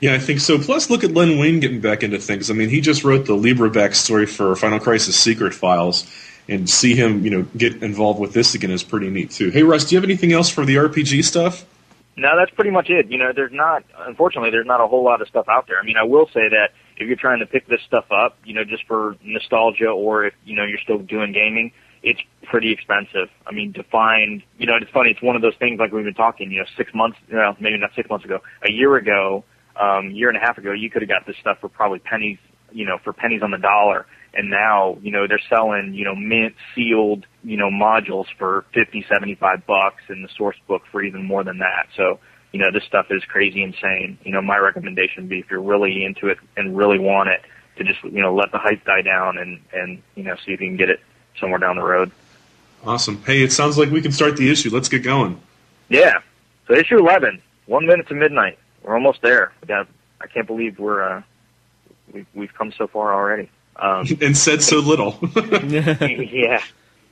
[0.00, 0.58] Yeah, I think so.
[0.58, 2.50] Plus, look at Len Wein getting back into things.
[2.50, 6.06] I mean, he just wrote the Libra backstory for Final Crisis Secret Files,
[6.48, 9.50] and see him, you know, get involved with this again is pretty neat too.
[9.50, 11.64] Hey, Russ, do you have anything else for the RPG stuff?
[12.16, 13.10] No, that's pretty much it.
[13.10, 15.78] You know, there's not, unfortunately, there's not a whole lot of stuff out there.
[15.78, 18.54] I mean, I will say that if you're trying to pick this stuff up, you
[18.54, 23.28] know, just for nostalgia or if, you know, you're still doing gaming, it's pretty expensive.
[23.46, 26.04] I mean, to find, you know, it's funny, it's one of those things like we've
[26.04, 29.44] been talking, you know, six months, well, maybe not six months ago, a year ago,
[29.80, 32.38] um, year and a half ago, you could have got this stuff for probably pennies,
[32.72, 34.06] you know, for pennies on the dollar.
[34.34, 39.04] And now, you know, they're selling, you know, mint sealed, you know, modules for fifty,
[39.08, 41.88] seventy-five bucks and the source book for even more than that.
[41.96, 42.18] So,
[42.52, 44.18] you know, this stuff is crazy insane.
[44.24, 47.40] You know, my recommendation would be if you're really into it and really want it
[47.76, 50.60] to just, you know, let the hype die down and, and, you know, see if
[50.60, 51.00] you can get it
[51.38, 52.10] somewhere down the road.
[52.84, 53.22] Awesome.
[53.24, 54.70] Hey, it sounds like we can start the issue.
[54.70, 55.40] Let's get going.
[55.88, 56.20] Yeah.
[56.66, 58.58] So issue 11, one minute to midnight.
[58.86, 59.52] We're almost there.
[59.60, 59.88] We got,
[60.20, 61.22] I can't believe we're, uh,
[62.12, 63.50] we've, we've come so far already.
[63.74, 65.18] Um, and said so little.
[65.34, 66.62] yeah.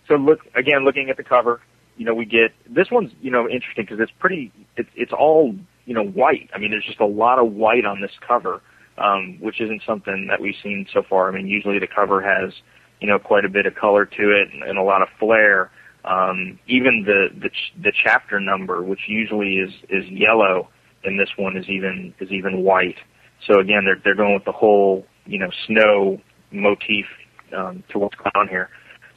[0.08, 1.60] So look again, looking at the cover,
[1.96, 4.52] you know, we get this one's you know interesting because it's pretty.
[4.76, 6.50] It's it's all you know white.
[6.54, 8.62] I mean, there's just a lot of white on this cover,
[8.98, 11.28] um, which isn't something that we've seen so far.
[11.28, 12.52] I mean, usually the cover has
[13.00, 15.70] you know quite a bit of color to it and, and a lot of flair.
[16.04, 20.68] Um, even the the ch- the chapter number, which usually is is yellow,
[21.04, 22.96] in this one is even is even white.
[23.46, 27.06] So again, they're they're going with the whole you know snow motif
[27.56, 28.68] um, to what's going on here.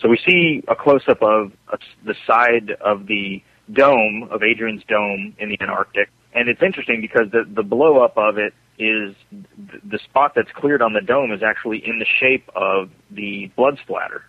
[0.02, 4.84] So we see a close up of uh, the side of the dome of Adrian's
[4.88, 9.16] dome in the Antarctic, and it's interesting because the the blow up of it is
[9.32, 13.52] th- the spot that's cleared on the dome is actually in the shape of the
[13.56, 14.24] blood splatter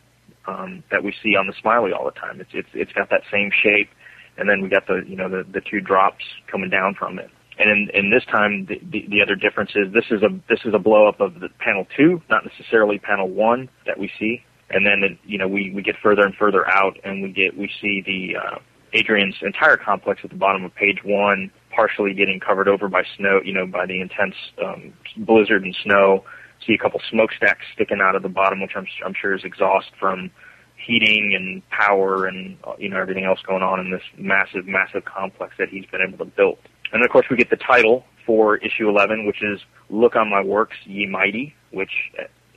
[0.46, 2.40] um, that we see on the smiley all the time.
[2.40, 3.90] It's it's it's got that same shape,
[4.38, 7.30] and then we got the you know the the two drops coming down from it.
[7.58, 10.60] And in, in this time, the, the, the other difference is this is a this
[10.64, 14.44] is a blow up of the panel two, not necessarily panel one that we see.
[14.70, 17.56] And then it, you know we we get further and further out, and we get
[17.56, 18.58] we see the uh,
[18.92, 23.40] Adrian's entire complex at the bottom of page one, partially getting covered over by snow,
[23.44, 26.24] you know, by the intense um, blizzard and snow.
[26.66, 29.90] See a couple smokestacks sticking out of the bottom, which I'm I'm sure is exhaust
[29.98, 30.30] from
[30.76, 35.04] heating and power and uh, you know everything else going on in this massive, massive
[35.04, 36.58] complex that he's been able to build.
[36.92, 40.42] And of course, we get the title for issue 11, which is "Look on My
[40.42, 41.92] Works, Ye Mighty," which,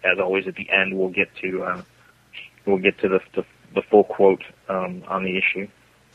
[0.04, 1.82] as always, at the end we'll get to uh,
[2.66, 5.68] we'll get to the the, the full quote um, on the issue.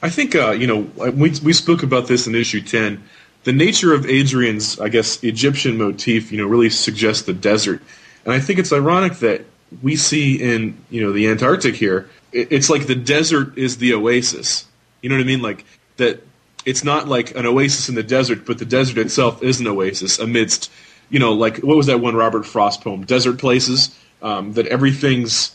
[0.02, 3.02] I think uh, you know we we spoke about this in issue ten.
[3.44, 7.80] The nature of Adrian's, I guess, Egyptian motif, you know, really suggests the desert,
[8.24, 9.42] and I think it's ironic that
[9.82, 12.08] we see in you know the Antarctic here.
[12.32, 14.66] it- It's like the desert is the oasis.
[15.00, 15.42] You know what I mean?
[15.42, 15.64] Like
[15.98, 16.22] that.
[16.66, 20.18] It's not like an oasis in the desert, but the desert itself is an oasis
[20.18, 20.70] amidst
[21.08, 25.54] you know, like what was that one Robert Frost poem, Desert Places, um, that everything's,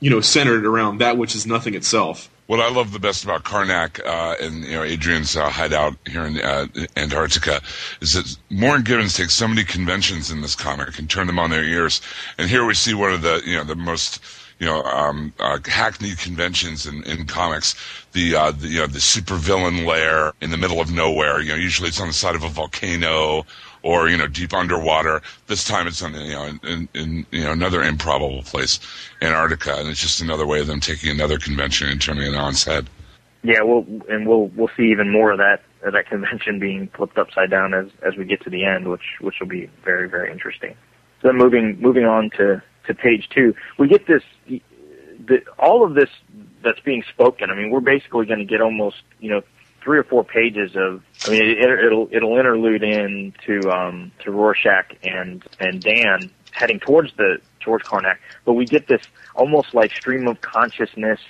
[0.00, 2.30] you know, centered around that which is nothing itself.
[2.46, 6.24] What I love the best about Karnak uh, and you know Adrian's uh, hideout here
[6.24, 7.60] in uh, Antarctica
[8.00, 11.50] is that Moore Gibbons takes so many conventions in this comic and turn them on
[11.50, 12.00] their ears.
[12.38, 14.20] And here we see one of the you know the most
[14.60, 17.74] you know um, uh, hackneyed conventions in, in comics.
[18.12, 21.40] The, uh, the you know the supervillain lair in the middle of nowhere.
[21.40, 23.44] You know usually it's on the side of a volcano
[23.82, 25.22] or you know deep underwater.
[25.46, 28.78] This time it's on you know in, in, in, you know another improbable place,
[29.22, 32.50] Antarctica, and it's just another way of them taking another convention and turning it on
[32.50, 32.88] its head.
[33.42, 37.16] Yeah, we'll and we'll we'll see even more of that of that convention being flipped
[37.16, 40.30] upside down as as we get to the end, which which will be very very
[40.30, 40.76] interesting.
[41.22, 44.22] So then moving moving on to to page two, we get this
[45.26, 46.08] the all of this
[46.62, 47.50] that's being spoken.
[47.50, 49.42] I mean, we're basically going to get almost you know
[49.82, 51.02] three or four pages of.
[51.24, 56.80] I mean, it, it'll it'll interlude in to um, to Rorschach and and Dan heading
[56.80, 59.02] towards the towards Karnak, but we get this
[59.34, 61.20] almost like stream of consciousness,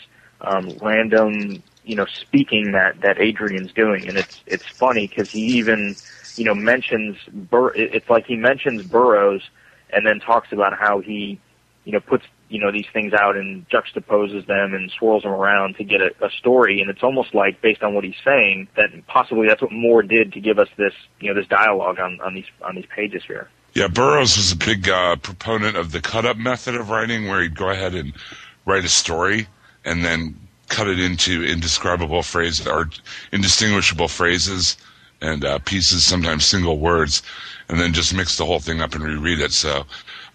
[0.40, 5.40] um, random you know speaking that that Adrian's doing, and it's it's funny because he
[5.58, 5.96] even
[6.36, 9.42] you know mentions Bur- it's like he mentions Burroughs
[9.92, 11.40] and then talks about how he
[11.84, 15.76] you know puts you know these things out and juxtaposes them and swirls them around
[15.76, 16.80] to get a, a story.
[16.80, 20.32] And it's almost like based on what he's saying that possibly that's what Moore did
[20.34, 23.48] to give us this you know this dialogue on on these on these pages here.
[23.74, 27.40] Yeah burroughs was a big uh, proponent of the cut up method of writing where
[27.40, 28.12] he'd go ahead and
[28.66, 29.46] write a story
[29.84, 30.36] and then
[30.68, 32.90] cut it into indescribable phrases or
[33.32, 34.76] indistinguishable phrases
[35.20, 37.22] and uh, pieces sometimes single words
[37.70, 39.86] and then just mix the whole thing up and reread it so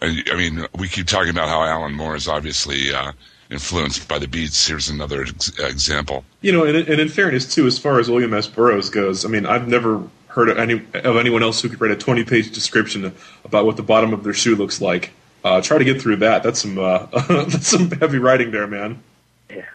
[0.02, 3.12] I, mean, we keep talking about how Alan Moore is obviously uh,
[3.50, 4.68] influenced by the Beats.
[4.68, 6.24] Here's another ex- example.
[6.42, 8.48] You know, and, and in fairness too, as far as William S.
[8.48, 11.92] Burroughs goes, I mean, I've never heard of, any, of anyone else who could write
[11.92, 15.12] a 20 page description about what the bottom of their shoe looks like.
[15.44, 16.44] Uh, try to get through that.
[16.44, 19.04] That's some uh, that's some heavy writing there, man.
[19.48, 19.66] Yeah.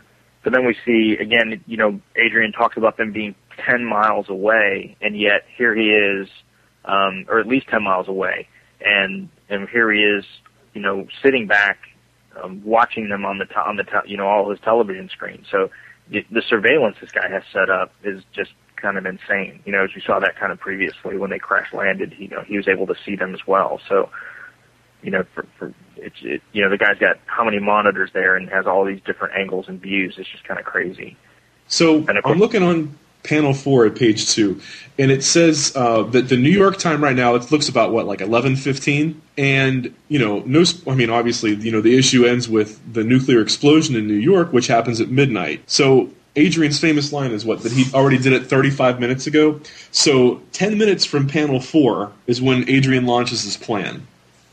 [0.43, 4.97] But then we see again, you know, Adrian talks about them being 10 miles away,
[5.01, 6.29] and yet here he is,
[6.85, 8.49] um, or at least 10 miles away,
[8.81, 10.25] and and here he is,
[10.75, 11.79] you know, sitting back,
[12.43, 15.45] um, watching them on the to- on the te- you know all his television screen.
[15.51, 15.71] So
[16.09, 19.61] the, the surveillance this guy has set up is just kind of insane.
[19.65, 22.43] You know, as we saw that kind of previously when they crash landed, you know,
[22.47, 23.81] he was able to see them as well.
[23.89, 24.11] So,
[25.03, 28.37] you know, for, for it's it, you know the guy's got how many monitors there
[28.37, 30.15] and has all these different angles and views.
[30.19, 31.17] It's just kind of crazy.
[31.69, 34.61] So I'm looking on panel four at page two,
[34.99, 38.07] and it says uh, that the New York time right now it looks about what
[38.07, 42.49] like eleven fifteen, and you know no, I mean obviously you know the issue ends
[42.49, 45.63] with the nuclear explosion in New York, which happens at midnight.
[45.71, 49.61] So Adrian's famous line is what that he already did it 35 minutes ago.
[49.91, 54.07] So 10 minutes from panel four is when Adrian launches his plan.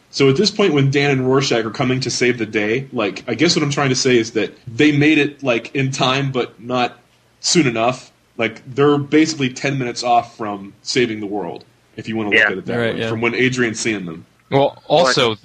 [0.10, 3.23] So at this point, when Dan and Rorschach are coming to save the day, like
[3.27, 6.32] I guess what I'm trying to say is that they made it like in time,
[6.32, 6.97] but not
[7.39, 11.65] soon enough like they're basically ten minutes off from saving the world.
[11.95, 12.52] If you want to look Yeah.
[12.52, 13.10] at it that Right, way, yeah.
[13.10, 14.26] from when Adrian's seeing them.
[14.52, 15.36] Well, also,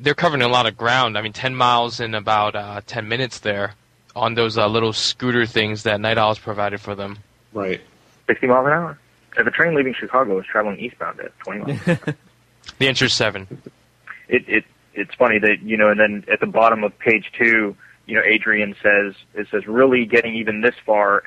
[0.00, 1.18] they're covering a lot of ground.
[1.18, 3.74] I mean, 10 miles in about uh, 10 minutes there
[4.14, 7.18] on those uh, little scooter things that Nite Owl's provided for them.
[7.52, 7.80] Right.
[8.28, 8.98] 60 miles an hour.
[9.36, 11.80] If a train leaving Chicago is traveling eastbound at 20 miles,
[12.78, 13.46] The answer is 7.
[14.28, 17.76] it, it it's funny that you know, and then at the bottom of page two,
[18.06, 21.22] you know, Adrian says it says really getting even this far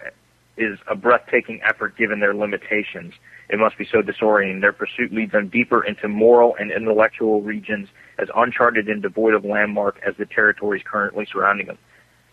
[0.62, 3.14] is a breathtaking effort given their limitations.
[3.50, 4.62] It must be so disorienting.
[4.62, 9.44] Their pursuit leads them deeper into moral and intellectual regions as uncharted and devoid of
[9.44, 11.78] landmark as the territories currently surrounding them.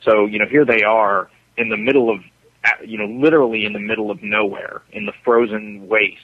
[0.02, 2.20] So, you know, here they are in the middle of,
[2.84, 6.22] you know, literally in the middle of nowhere, in the frozen wastes.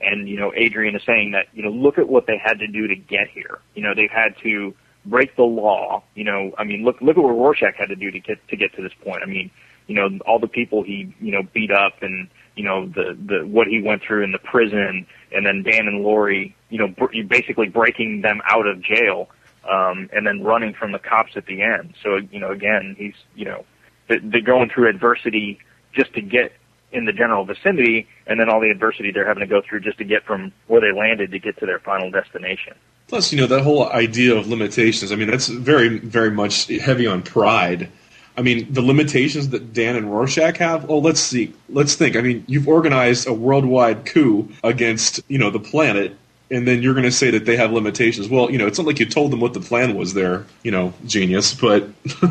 [0.00, 2.66] And, you know, Adrian is saying that, you know, look at what they had to
[2.66, 3.60] do to get here.
[3.74, 4.74] You know, they've had to
[5.06, 6.02] break the law.
[6.14, 8.56] You know, I mean, look, look at what Rorschach had to do to get, to
[8.56, 9.22] get to this point.
[9.22, 9.50] I mean,
[9.86, 13.46] you know, all the people he, you know, beat up and, you know, the, the,
[13.46, 17.22] what he went through in the prison and then Dan and Lori, you know, br-
[17.26, 19.28] basically breaking them out of jail,
[19.68, 21.94] um, and then running from the cops at the end.
[22.02, 23.64] So, you know, again, he's, you know,
[24.08, 25.58] they- they're going through adversity
[25.92, 26.52] just to get
[26.92, 29.98] in the general vicinity and then all the adversity they're having to go through just
[29.98, 32.74] to get from where they landed to get to their final destination.
[33.08, 35.12] Plus, you know, that whole idea of limitations.
[35.12, 37.88] I mean, that's very, very much heavy on pride.
[38.36, 40.90] I mean, the limitations that Dan and Rorschach have.
[40.90, 41.52] Oh, let's see.
[41.68, 42.16] Let's think.
[42.16, 46.16] I mean, you've organized a worldwide coup against, you know, the planet,
[46.50, 48.28] and then you're going to say that they have limitations.
[48.28, 50.72] Well, you know, it's not like you told them what the plan was there, you
[50.72, 51.54] know, genius.
[51.54, 51.88] But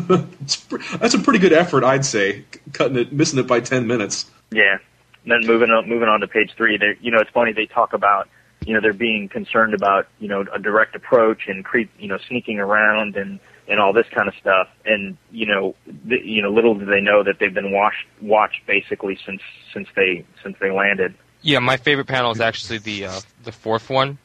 [0.99, 2.43] that's a pretty good effort, I'd say.
[2.73, 4.29] Cutting it, missing it by ten minutes.
[4.51, 4.77] Yeah.
[5.23, 7.65] And then moving on, moving on to page three, they, you know, it's funny they
[7.65, 8.27] talk about
[8.65, 12.17] you know they're being concerned about you know a direct approach and creep you know
[12.27, 15.75] sneaking around and and all this kind of stuff and you know
[16.09, 19.41] th- you know little do they know that they've been watched watched basically since
[19.73, 23.89] since they since they landed Yeah, my favorite panel is actually the uh, the fourth
[23.89, 24.17] one,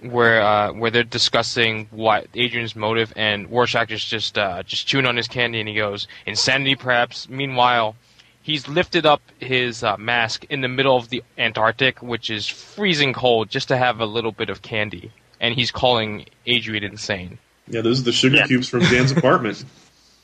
[0.00, 5.04] where uh, where they're discussing what Adrian's motive, and Rorschach is just uh, just chewing
[5.04, 7.94] on his candy, and he goes, "Insanity, perhaps." Meanwhile,
[8.42, 13.12] he's lifted up his uh, mask in the middle of the Antarctic, which is freezing
[13.12, 17.38] cold, just to have a little bit of candy, and he's calling Adrian insane.
[17.70, 18.46] Yeah, those are the sugar Yeah.
[18.46, 19.64] cubes from Dan's apartment.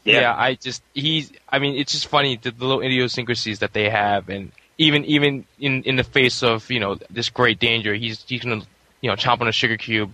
[0.05, 0.33] Yeah.
[0.39, 1.33] I just he's.
[1.49, 5.47] I mean, it's just funny the, the little idiosyncrasies that they have, and even even
[5.59, 8.63] in in the face of you know this great danger, he's he's gonna
[9.01, 10.13] you know chomp on a sugar cube,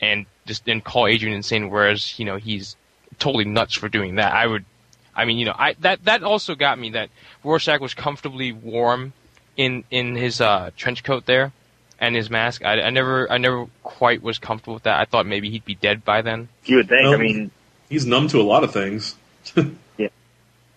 [0.00, 1.68] and just then call Adrian insane.
[1.68, 2.74] Whereas you know he's
[3.18, 4.32] totally nuts for doing that.
[4.32, 4.64] I would.
[5.14, 7.10] I mean, you know, I that that also got me that
[7.44, 9.12] Rorschach was comfortably warm
[9.58, 11.52] in in his uh, trench coat there
[12.00, 12.64] and his mask.
[12.64, 15.00] I, I never I never quite was comfortable with that.
[15.00, 16.48] I thought maybe he'd be dead by then.
[16.64, 17.50] you would think i mean
[17.88, 19.16] He's numb to a lot of things.
[19.56, 19.78] and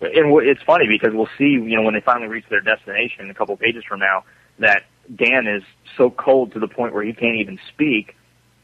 [0.02, 3.34] wh- it's funny because we'll see, you know, when they finally reach their destination a
[3.34, 4.24] couple pages from now,
[4.58, 5.62] that Dan is
[5.96, 8.16] so cold to the point where he can't even speak,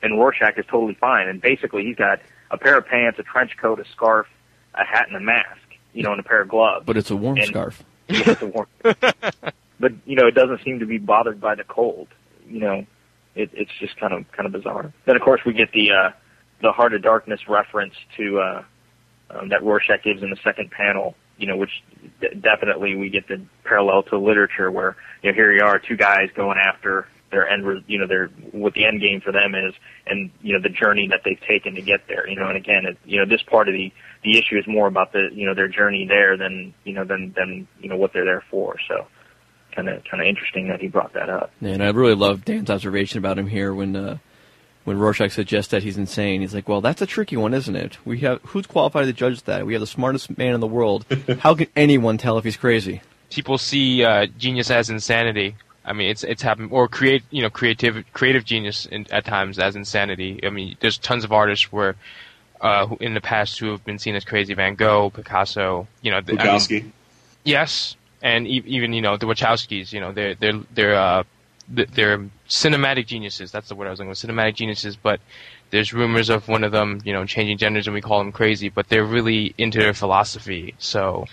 [0.03, 1.29] and Rorschach is totally fine.
[1.29, 4.27] And basically, he's got a pair of pants, a trench coat, a scarf,
[4.75, 5.61] a hat, and a mask,
[5.93, 6.87] you know, and a pair of gloves.
[6.87, 7.83] But it's a warm And- scarf.
[8.09, 12.09] It's a warm- but you know, it doesn't seem to be bothered by the cold.
[12.49, 12.87] You know,
[13.35, 14.93] it, it's just kind of kind of bizarre.
[15.07, 16.11] Then, of course, we get the uh,
[16.63, 18.63] the Heart of Darkness reference to uh,
[19.31, 21.15] um, that Rorschach gives in the second panel.
[21.37, 21.71] You know, which
[22.21, 25.97] d- definitely we get the parallel to literature where you know here you are, two
[25.97, 29.75] guys going after their end, you know, their what the end game for them is,
[30.07, 32.29] and you know the journey that they've taken to get there.
[32.29, 33.93] You know, and again, it, you know, this part of the
[34.25, 37.33] the issue is more about the you know their journey there than you know than
[37.37, 38.77] than you know what they're there for.
[38.89, 39.07] So
[39.73, 41.51] kind of kind of interesting that he brought that up.
[41.61, 44.19] And I really love Dan's observation about him here when uh,
[44.85, 46.41] when Rorschach suggests that he's insane.
[46.41, 47.99] He's like, "Well, that's a tricky one, isn't it?
[48.05, 49.67] We have who's qualified to judge that?
[49.67, 51.07] We have the smartest man in the world.
[51.41, 55.57] How can anyone tell if he's crazy?" people see uh, genius as insanity.
[55.85, 59.59] I mean, it's it's happened or create you know creative creative genius in, at times
[59.59, 60.41] as insanity.
[60.45, 61.97] I mean, there's tons of artists where
[62.61, 64.55] uh, who, in the past who have been seen as crazy.
[64.55, 66.93] Van Gogh, Picasso, you know, the, I mean,
[67.45, 69.93] yes, and e- even you know the Wachowskis.
[69.93, 71.25] You know, they're they're they're uh,
[71.69, 73.51] they're cinematic geniuses.
[73.51, 74.27] That's the word I was looking for.
[74.27, 75.21] Cinematic geniuses, but.
[75.71, 78.71] There's rumors of one of them, you know, changing genders, and we call them crazy.
[78.71, 80.75] But they're really into their philosophy.
[80.79, 81.27] So,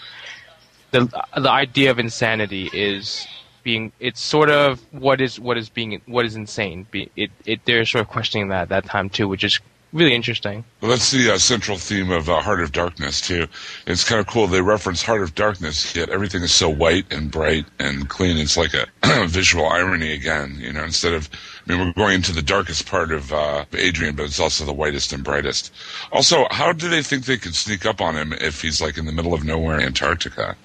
[0.91, 1.05] the
[1.38, 3.25] the idea of insanity is
[3.63, 6.86] being it's sort of what is what is being what is insane.
[6.91, 9.59] Be, it it they're sort of questioning that at that time too, which is
[9.95, 10.63] really interesting.
[10.81, 13.47] Well, that's the uh, central theme of uh, Heart of Darkness too.
[13.87, 14.45] It's kind of cool.
[14.45, 18.37] They reference Heart of Darkness, yet everything is so white and bright and clean.
[18.37, 18.87] It's like a
[19.27, 20.57] visual irony again.
[20.59, 21.29] You know, instead of
[21.65, 24.73] I mean, we're going into the darkest part of uh, Adrian, but it's also the
[24.73, 25.73] whitest and brightest.
[26.11, 29.05] Also, how do they think they could sneak up on him if he's like in
[29.05, 30.57] the middle of nowhere in Antarctica?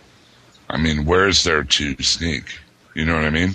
[0.68, 2.58] I mean, where is there to sneak?
[2.94, 3.54] You know what I mean?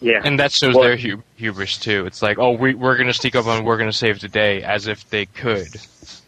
[0.00, 2.04] Yeah, And that shows Well- their hu- hubris too.
[2.06, 4.86] It's like, oh, we we're gonna sneak up on, we're gonna save the day, as
[4.86, 5.68] if they could.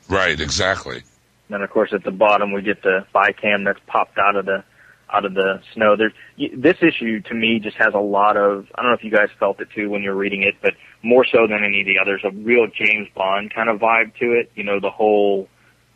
[0.09, 1.03] Right, exactly.
[1.51, 4.65] And of course, at the bottom we get the Bicam that's popped out of the
[5.11, 5.97] out of the snow.
[5.97, 6.13] There's
[6.55, 8.67] this issue to me just has a lot of.
[8.75, 11.25] I don't know if you guys felt it too when you're reading it, but more
[11.25, 14.51] so than any of the others, a real James Bond kind of vibe to it.
[14.55, 15.49] You know, the whole,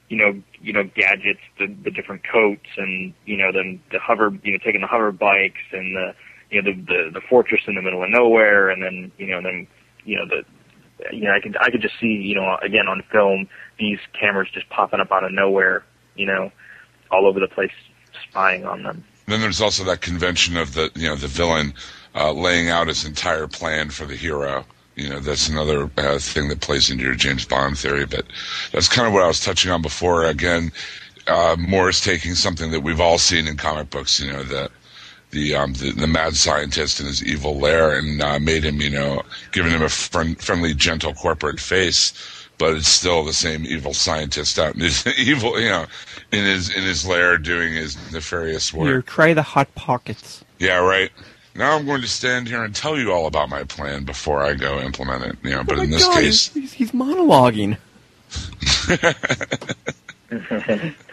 [0.08, 4.32] you know, you know, gadgets, the the different coats, and you know, then the hover,
[4.42, 6.14] you know, taking the hover bikes and the,
[6.52, 9.42] you know, the the, the fortress in the middle of nowhere, and then you know,
[9.42, 9.66] then
[10.04, 10.44] you know the
[11.10, 13.48] you know, I could I could just see, you know, again on film,
[13.78, 15.84] these cameras just popping up out of nowhere,
[16.14, 16.52] you know,
[17.10, 17.72] all over the place,
[18.28, 19.04] spying on them.
[19.26, 21.74] Then there's also that convention of the you know the villain
[22.14, 24.64] uh, laying out his entire plan for the hero.
[24.94, 28.04] You know that's another uh, thing that plays into your James Bond theory.
[28.04, 28.26] But
[28.72, 30.24] that's kind of what I was touching on before.
[30.24, 30.70] Again,
[31.26, 34.20] uh, Moore's taking something that we've all seen in comic books.
[34.20, 34.70] You know the
[35.32, 38.90] the um, the, the mad scientist in his evil lair and uh, made him you
[38.90, 42.12] know giving him a friend, friendly, gentle corporate face.
[42.58, 45.86] But it's still the same evil scientist out in his evil, you know,
[46.30, 48.86] in his in his lair doing his nefarious work.
[48.86, 50.44] Here, try the hot pockets.
[50.58, 51.10] Yeah, right.
[51.54, 54.54] Now I'm going to stand here and tell you all about my plan before I
[54.54, 55.36] go implement it.
[55.42, 57.76] You know, but oh in this God, case, he's, he's, he's monologuing.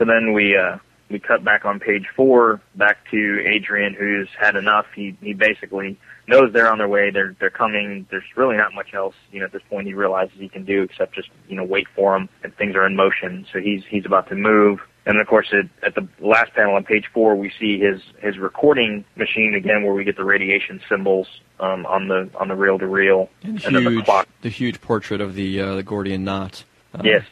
[0.00, 0.78] So then we uh,
[1.10, 4.86] we cut back on page four, back to Adrian, who's had enough.
[4.94, 5.98] He he basically
[6.28, 7.10] knows they're on their way.
[7.10, 8.06] They're they're coming.
[8.10, 9.14] There's really not much else.
[9.32, 11.86] You know, at this point, he realizes he can do except just you know wait
[11.94, 13.46] for them, and things are in motion.
[13.52, 14.80] So he's he's about to move.
[15.06, 18.38] And of course, it, at the last panel on page four, we see his his
[18.38, 21.26] recording machine again, where we get the radiation symbols
[21.58, 24.28] um, on the on the reel to reel, And and then the huge, clock.
[24.42, 26.64] the huge portrait of the uh, the Gordian knot.
[26.94, 27.24] Uh, Yes.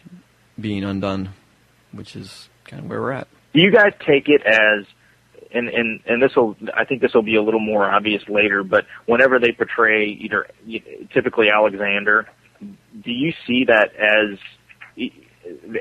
[0.58, 1.34] Being undone,
[1.92, 3.28] which is kind of where we're at.
[3.58, 4.86] Do you guys take it as,
[5.50, 8.62] and and and this will, I think this will be a little more obvious later,
[8.62, 10.46] but whenever they portray either
[11.12, 12.28] typically Alexander,
[12.60, 14.38] do you see that as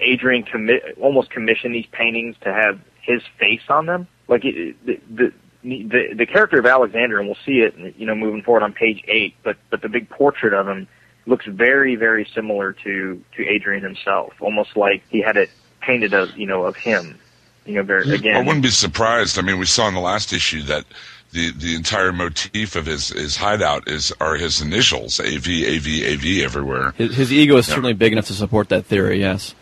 [0.01, 4.07] Adrian commi- almost commissioned these paintings to have his face on them?
[4.27, 5.31] Like the, the
[5.63, 9.03] the the character of Alexander, and we'll see it, you know, moving forward on page
[9.07, 9.35] eight.
[9.43, 10.87] But but the big portrait of him
[11.27, 16.35] looks very very similar to to Adrian himself, almost like he had it painted of
[16.35, 17.19] you know of him.
[17.67, 19.37] You know, very I wouldn't be surprised.
[19.37, 20.85] I mean, we saw in the last issue that
[21.33, 26.43] the the entire motif of his his hideout is are his initials AV AV AV
[26.43, 26.91] everywhere.
[26.97, 27.73] His, his ego is Yeah.
[27.75, 29.19] certainly big enough to support that theory.
[29.19, 29.53] Yes.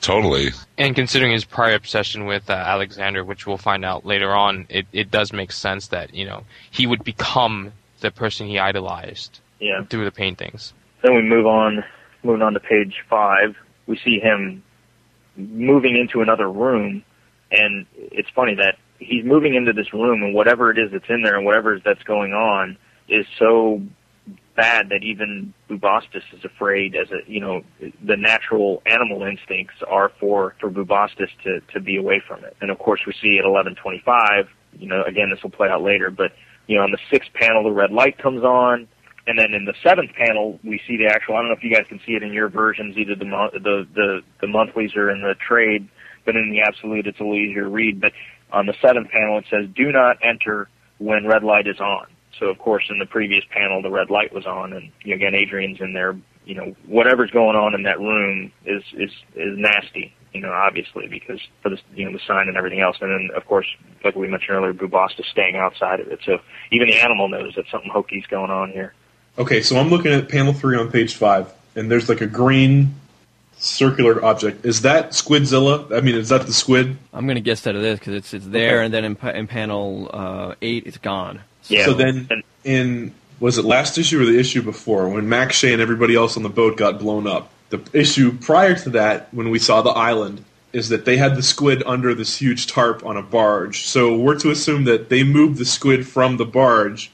[0.00, 0.52] Totally.
[0.78, 4.86] And considering his prior obsession with uh, Alexander, which we'll find out later on, it,
[4.94, 9.84] it does make sense that you know he would become the person he idolized Yeah.
[9.84, 10.72] through the paintings.
[11.02, 11.84] Then we move on,
[12.22, 13.54] moving on to page five.
[13.86, 14.62] We see him
[15.36, 17.04] moving into another room,
[17.50, 21.22] and it's funny that he's moving into this room, and whatever it is that's in
[21.22, 22.76] there, and whatever that's going on,
[23.08, 23.82] is so
[24.56, 26.94] bad that even Bubastis is afraid.
[26.94, 31.96] As a you know, the natural animal instincts are for for Bubastis to to be
[31.96, 32.56] away from it.
[32.60, 34.48] And of course, we see at eleven twenty five.
[34.78, 36.32] You know, again, this will play out later, but
[36.66, 38.86] you know, on the sixth panel, the red light comes on.
[39.26, 41.34] And then in the seventh panel, we see the actual.
[41.36, 43.86] I don't know if you guys can see it in your versions, either the the
[43.94, 45.88] the, the monthlies or in the trade,
[46.24, 48.00] but in the absolute, it's a little easier to read.
[48.00, 48.12] But
[48.52, 50.68] on the seventh panel, it says, "Do not enter
[50.98, 52.06] when red light is on."
[52.38, 55.16] So of course, in the previous panel, the red light was on, and you know,
[55.16, 56.16] again, Adrian's in there.
[56.46, 60.14] You know, whatever's going on in that room is is is nasty.
[60.32, 63.36] You know, obviously because for the you know the sign and everything else, and then
[63.36, 63.66] of course,
[64.04, 66.20] like we mentioned earlier, Bubastis staying outside of it.
[66.24, 66.38] So
[66.70, 68.94] even the animal knows that something hoky's going on here.
[69.38, 72.94] Okay, so I'm looking at panel three on page five, and there's like a green
[73.60, 74.64] circular object.
[74.64, 75.96] Is that Squidzilla?
[75.96, 76.96] I mean, is that the squid?
[77.12, 78.84] I'm going to guess that it is because it's it's there, Okay.
[78.86, 81.40] and then in, in panel uh, eight, it's gone.
[81.68, 81.84] Yeah.
[81.84, 82.28] So then,
[82.64, 86.36] in was it last issue or the issue before when Max Shea and everybody else
[86.36, 87.50] on the boat got blown up?
[87.70, 91.42] The issue prior to that, when we saw the island, is that they had the
[91.42, 93.86] squid under this huge tarp on a barge.
[93.86, 97.10] So we're to assume that they moved the squid from the barge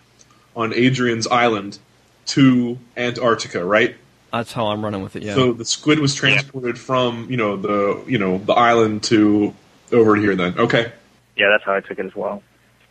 [0.55, 1.79] on Adrian's island
[2.27, 3.97] to Antarctica, right?
[4.33, 5.23] That's how I'm running with it.
[5.23, 5.35] Yeah.
[5.35, 9.55] So the squid was transported from you know the you know the island to
[9.93, 10.37] over here.
[10.37, 10.93] Then okay,
[11.37, 12.43] Yeah, that's how I took it as well.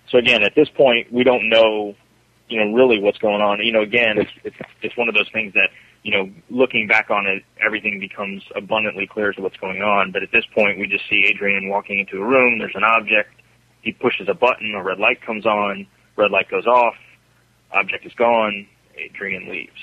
[0.10, 1.96] So again, at this point, we don't know,
[2.48, 3.60] you know, really what's going on.
[3.60, 5.70] You know, again, it's it's, it's one of those things that
[6.06, 10.12] you know, looking back on it, everything becomes abundantly clear as to what's going on.
[10.12, 12.60] But at this point, we just see Adrian walking into a room.
[12.60, 13.32] There's an object.
[13.82, 14.76] He pushes a button.
[14.76, 15.88] A red light comes on.
[16.16, 16.94] Red light goes off.
[17.72, 18.68] Object is gone.
[18.96, 19.82] Adrian leaves.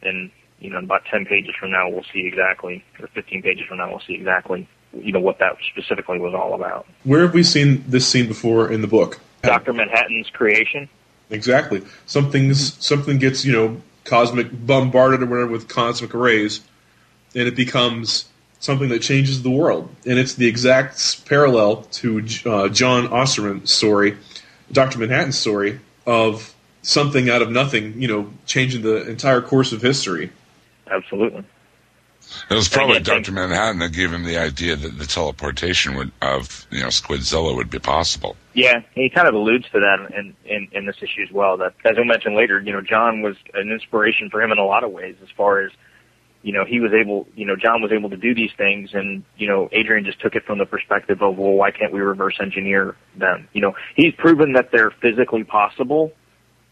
[0.00, 0.30] And
[0.66, 3.88] you know, about 10 pages from now, we'll see exactly, or 15 pages from now,
[3.88, 6.86] we'll see exactly, you know, what that specifically was all about.
[7.04, 9.20] where have we seen this scene before in the book?
[9.42, 9.72] Dr.
[9.72, 10.88] Manhattan's creation.
[11.30, 11.82] Exactly.
[12.06, 16.62] Something's something gets you know cosmic bombarded or whatever with cosmic rays,
[17.34, 19.88] and it becomes something that changes the world.
[20.04, 24.16] And it's the exact parallel to uh, John Osterman's story,
[24.72, 29.82] Doctor Manhattan's story of something out of nothing, you know, changing the entire course of
[29.82, 30.30] history.
[30.90, 31.44] Absolutely.
[32.50, 33.32] It was probably Dr.
[33.32, 37.70] Manhattan that gave him the idea that the teleportation would, of you know Squidzilla would
[37.70, 38.36] be possible.
[38.52, 41.56] Yeah, he kind of alludes to that in, in, in this issue as well.
[41.58, 44.64] That, as I mentioned later, you know, John was an inspiration for him in a
[44.64, 45.72] lot of ways as far as,
[46.42, 49.24] you know, he was able, you know, John was able to do these things and,
[49.36, 52.38] you know, Adrian just took it from the perspective of, well, why can't we reverse
[52.40, 53.46] engineer them?
[53.52, 56.12] You know, he's proven that they're physically possible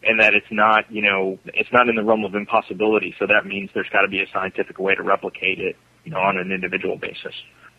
[0.05, 3.15] and that it's not, you know, it's not in the realm of impossibility.
[3.19, 6.19] So that means there's got to be a scientific way to replicate it, you know,
[6.19, 7.33] on an individual basis.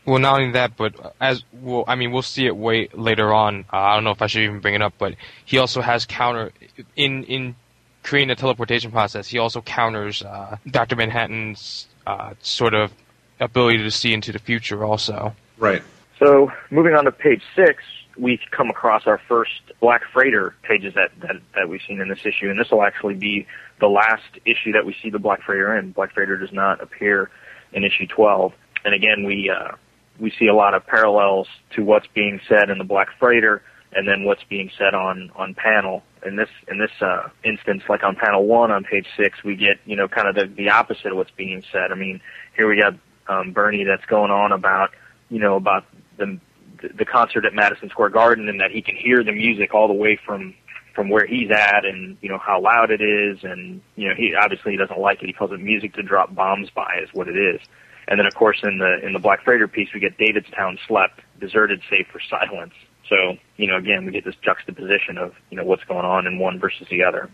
[0.04, 3.64] Well, not only that, but as well, I mean, we'll see it way later on.
[3.72, 6.06] Uh, I don't know if I should even bring it up, but he also has
[6.06, 6.52] counter
[6.94, 7.56] in in
[8.04, 9.26] creating the teleportation process.
[9.26, 12.92] He also counters uh, Doctor Manhattan's uh, sort of
[13.40, 14.84] ability to see into the future.
[14.84, 15.82] Also, Right.
[16.18, 17.82] So moving on to page six,
[18.18, 19.50] we come across our first
[19.80, 23.14] Black Freighter pages that, that, that we've seen in this issue, and this will actually
[23.14, 23.46] be
[23.80, 25.92] the last issue that we see the Black Freighter in.
[25.92, 27.30] Black Freighter does not appear
[27.72, 28.52] in issue 12.
[28.84, 29.72] And again, we, uh,
[30.18, 33.62] we see a lot of parallels to what's being said in the Black Freighter
[33.92, 36.02] and then what's being said on, on panel.
[36.24, 39.78] In this, in this, uh, instance, like on panel one on page six, we get,
[39.84, 41.92] you know, kind of the, the opposite of what's being said.
[41.92, 42.20] I mean,
[42.56, 42.94] here we got,
[43.28, 44.90] um, Bernie that's going on about,
[45.30, 45.84] you know, about
[46.16, 46.38] the
[46.82, 49.94] the, concert at Madison Square Garden, and that he can hear the music all the
[49.94, 50.54] way from
[50.94, 54.34] from where he's at, and you know how loud it is, and you know he
[54.34, 55.26] obviously he doesn't like it.
[55.26, 57.60] He calls it music to drop bombs by, is what it is.
[58.08, 61.20] And then of course in the in the Black Freighter piece we get Davidstown slept,
[61.40, 62.74] deserted save for silence.
[63.08, 66.38] So you know again we get this juxtaposition of you know what's going on in
[66.38, 67.28] one versus the other.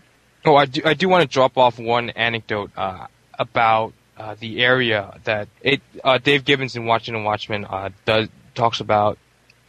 [0.44, 3.06] Oh, I do, I do want to drop off one anecdote uh,
[3.38, 5.80] about uh, the area that it.
[6.02, 9.18] Uh, Dave Gibbons in Watchmen and Watchmen uh, does talks about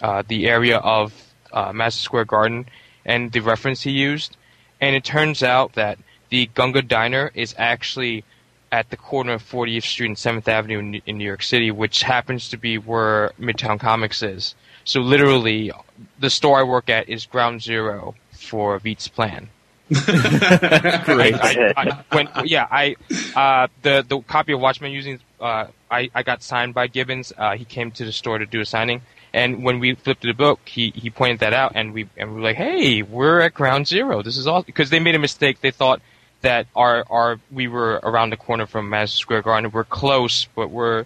[0.01, 1.13] uh, the area of
[1.51, 2.65] uh, Madison Square Garden
[3.05, 4.37] and the reference he used,
[4.81, 8.23] and it turns out that the Gunga Diner is actually
[8.71, 12.01] at the corner of 40th Street and 7th Avenue in, in New York City, which
[12.01, 14.55] happens to be where Midtown Comics is.
[14.83, 15.71] So literally,
[16.19, 19.49] the store I work at is ground zero for Veidt's plan.
[19.93, 21.35] Great.
[21.35, 22.95] I, I, when, yeah, I
[23.35, 27.31] uh, the the copy of Watchmen using uh, I I got signed by Gibbons.
[27.37, 29.01] Uh, he came to the store to do a signing,
[29.33, 32.35] and when we flipped the book, he he pointed that out, and we and we
[32.41, 34.21] were like, hey, we're at Ground Zero.
[34.21, 35.59] This is awesome because they made a mistake.
[35.61, 36.01] They thought
[36.41, 39.71] that our our we were around the corner from Madison Square Garden.
[39.71, 41.05] We're close, but we're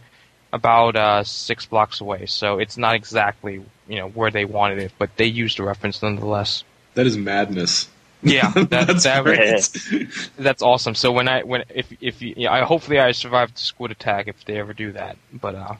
[0.53, 2.25] about uh, six blocks away.
[2.25, 6.01] So it's not exactly you know where they wanted it, but they used a reference
[6.01, 6.63] nonetheless.
[6.95, 7.87] That is madness.
[8.23, 10.09] Yeah, that, That's that, great.
[10.39, 10.95] that's awesome.
[10.95, 14.27] So when I when if if you, yeah, I hopefully I survive the squid attack
[14.27, 15.17] if they ever do that.
[15.31, 15.75] But uh,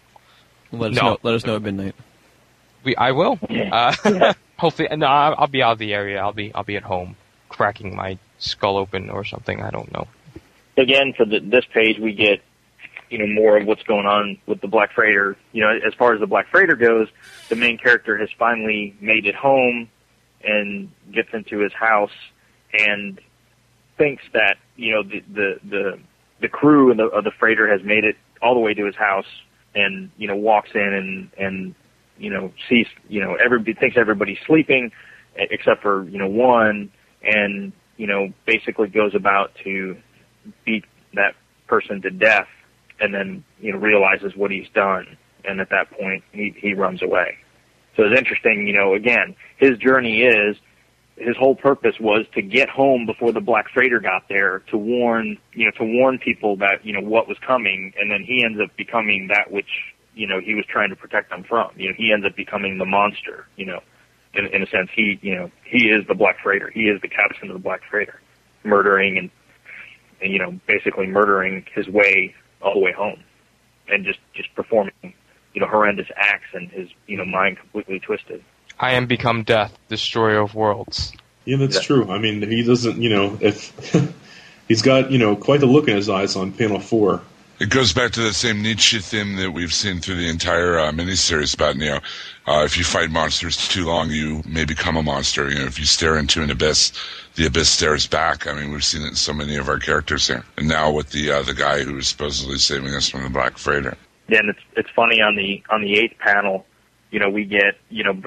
[0.72, 1.02] Let us No.
[1.04, 1.18] know.
[1.24, 1.96] Let us know at midnight.
[2.88, 3.38] We I will.
[3.50, 6.20] Uh, hopefully, no, I'll, I'll be out of the area.
[6.20, 7.16] I'll be I'll be at home,
[7.50, 9.62] cracking my skull open or something.
[9.62, 10.08] I don't know.
[10.78, 12.42] again for the, this page we get
[13.10, 16.14] you know more of what's going on with the black freighter you know as far
[16.14, 17.08] as the black freighter goes
[17.50, 19.90] the main character has finally made it home
[20.44, 22.12] and gets into his house
[22.74, 23.20] and
[23.98, 26.00] thinks that you know the the the,
[26.42, 28.96] the crew of the, of the freighter has made it all the way to his
[28.96, 29.32] house
[29.74, 31.76] and you know walks in and and
[32.18, 34.92] you know sees you know everybody thinks everybody's sleeping
[35.36, 36.92] except for you know one
[37.22, 39.98] and you know basically goes about to
[40.66, 41.36] beat that
[41.68, 42.48] person to death
[43.00, 45.18] and then you know realizes what he's done.
[45.46, 47.38] And at that point he he runs away.
[47.96, 50.58] So it's interesting you know again his journey is
[51.16, 55.38] his whole purpose was to get home before the black freighter got there to warn
[55.54, 57.94] you know to warn people that you know what was coming.
[58.00, 59.70] And then he ends up becoming that which
[60.18, 62.78] you know he was trying to protect them from you know he ends up becoming
[62.78, 63.80] the monster you know
[64.34, 67.08] in, in a sense he you know he is the black freighter he is the
[67.08, 68.20] captain of the black freighter
[68.64, 69.30] murdering and,
[70.22, 73.20] and you know basically murdering his way all the way home
[73.88, 74.92] and just just performing
[75.54, 78.44] you know horrendous acts and his you know mind completely twisted
[78.80, 81.12] I am become death, destroyer of worlds.
[81.46, 81.82] Yeah, that's Yeah.
[81.82, 82.12] true.
[82.12, 83.74] I mean, he doesn't, you know, if
[84.68, 87.22] he's got, you know, quite the look in his eyes on panel four.
[87.60, 90.92] It goes back to the same Nietzsche theme that we've seen through the entire uh,
[90.92, 92.02] miniseries about Neo.
[92.46, 95.50] Uh, if you fight monsters too long, you may become a monster.
[95.50, 96.92] You know, if you stare into an abyss,
[97.34, 98.46] the abyss stares back.
[98.46, 100.46] I mean, we've seen it in so many of our characters here.
[100.56, 103.58] And now with the uh, the guy who is supposedly saving us from the Black
[103.58, 103.98] Freighter.
[104.28, 106.64] Yeah, and it's it's funny on the on the eighth panel,
[107.10, 108.22] you know, we get you know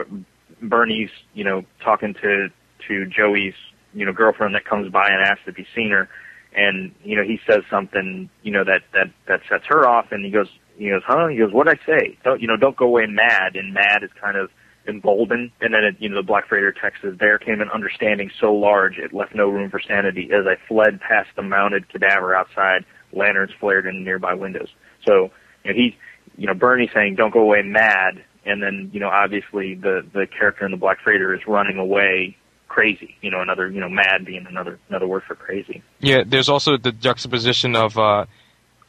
[0.60, 2.48] Bernie's you know talking to
[2.88, 3.54] to Joey's
[3.94, 6.08] you know girlfriend that comes by and asks if he's seen her,
[6.54, 10.24] and you know he says something you know that that that sets her off, and
[10.24, 11.28] he goes he goes huh?
[11.28, 12.18] He goes what I say?
[12.24, 14.50] Don't you know don't go away mad, and mad is kind of
[14.88, 18.30] emboldened, and then it, you know the Black Freighter text is there came an understanding
[18.40, 22.34] so large it left no room for sanity as I fled past the mounted cadaver
[22.34, 24.68] outside, lanterns flared in nearby windows.
[25.06, 25.30] So
[25.64, 25.92] you know, he's,
[26.36, 30.26] you know, Bernie saying, "Don't go away mad," and then, you know, obviously the the
[30.26, 32.36] character in the Black Freighter is running away
[32.70, 33.16] crazy.
[33.20, 35.82] You know, another, you know, mad being another another word for crazy.
[35.98, 38.24] Yeah, there's also the juxtaposition of uh,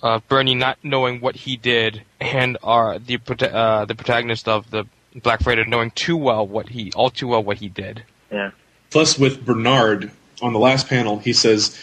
[0.01, 4.71] uh, Bernie not knowing what he did, and uh, the prota- uh, the protagonist of
[4.71, 4.86] the
[5.21, 8.05] Black Freighter knowing too well what he all too well what he did.
[8.32, 8.51] Yeah,
[8.91, 10.11] Plus, with Bernard
[10.41, 11.77] on the last panel, he says,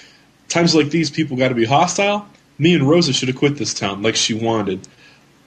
[0.49, 2.28] "Times like these, people got to be hostile.
[2.59, 4.86] Me and Rosa should have quit this town like she wanted,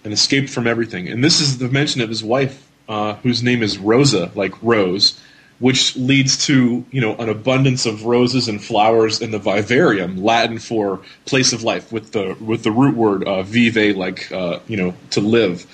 [0.03, 3.63] and escaped from everything." And this is the mention of his wife, uh, whose name
[3.63, 5.19] is Rosa, like Rose,
[5.61, 10.59] which leads to you know an abundance of roses and flowers in the vivarium, Latin
[10.59, 14.75] for place of life, with the with the root word uh, vive, like uh, you
[14.75, 15.65] know to live.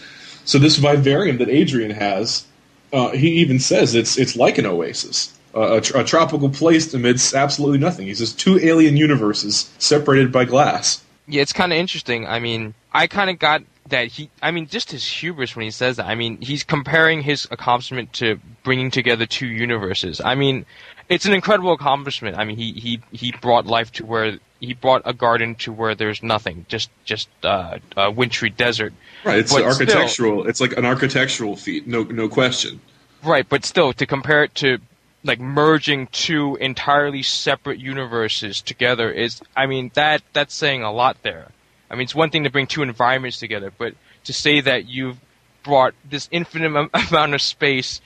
[0.46, 2.46] So this vivarium that Adrian has
[2.94, 7.34] uh, he even says it's it's like an oasis, a, tr- a tropical place amidst
[7.34, 8.08] absolutely nothing.
[8.08, 11.04] He says two alien universes separated by glass.
[11.28, 12.26] Yeah, it's kind of interesting.
[12.26, 14.30] I mean, I kind of got that he.
[14.42, 16.06] I mean, just his hubris when he says that.
[16.08, 20.22] I mean, he's comparing his accomplishment to bringing together two universes.
[20.24, 20.66] I mean,
[21.10, 22.38] it's an incredible accomplishment.
[22.38, 25.94] I mean, he he he brought life to where he brought a garden to where
[25.96, 28.94] there's nothing, just just uh, a wintry desert.
[29.24, 30.48] Right, it's But an still- architectural.
[30.48, 32.82] it's like an architectural feat, no no question.
[33.24, 34.78] Right, but still, to compare it to
[35.24, 41.18] like merging two entirely separate universes together is, I mean, that that's saying a lot
[41.24, 41.50] there.
[41.90, 43.94] I mean, it's one thing to bring two environments together, but
[44.26, 45.18] to say that you've
[45.64, 48.02] brought this infinite am- amount of space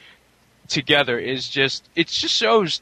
[0.68, 2.82] together is just it just shows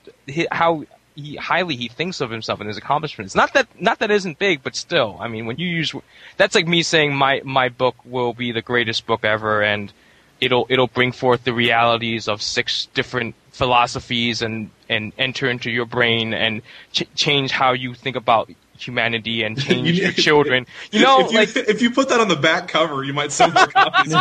[0.52, 0.86] how
[1.16, 3.36] he, highly he thinks of himself and his accomplishments.
[3.36, 5.93] Not that not that isn't big, but still, I mean, when you use
[6.38, 9.91] that's like me saying my my book will be the greatest book ever, and
[10.39, 15.86] it'll it'll bring forth the realities of six different philosophies and and enter into your
[15.86, 16.62] brain and
[16.93, 18.50] ch- change how you think about
[18.86, 20.65] humanity and change your children.
[20.91, 23.32] You know, if you, like if you put that on the back cover, you might
[23.32, 24.13] sell more copies.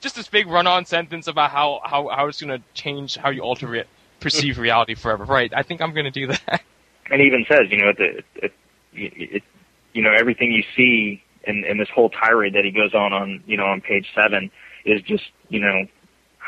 [0.00, 3.42] just this big run-on sentence about how how, how it's going to change how you
[3.42, 3.86] alter it,
[4.20, 5.24] perceive reality forever.
[5.24, 5.52] Right?
[5.54, 6.62] I think I'm going to do that.
[7.10, 8.52] and even says, you know, it, it,
[8.92, 9.42] it, it
[9.92, 13.42] you know, everything you see in, in this whole tirade that he goes on on,
[13.46, 14.50] you know, on page seven
[14.84, 15.86] is just, you know,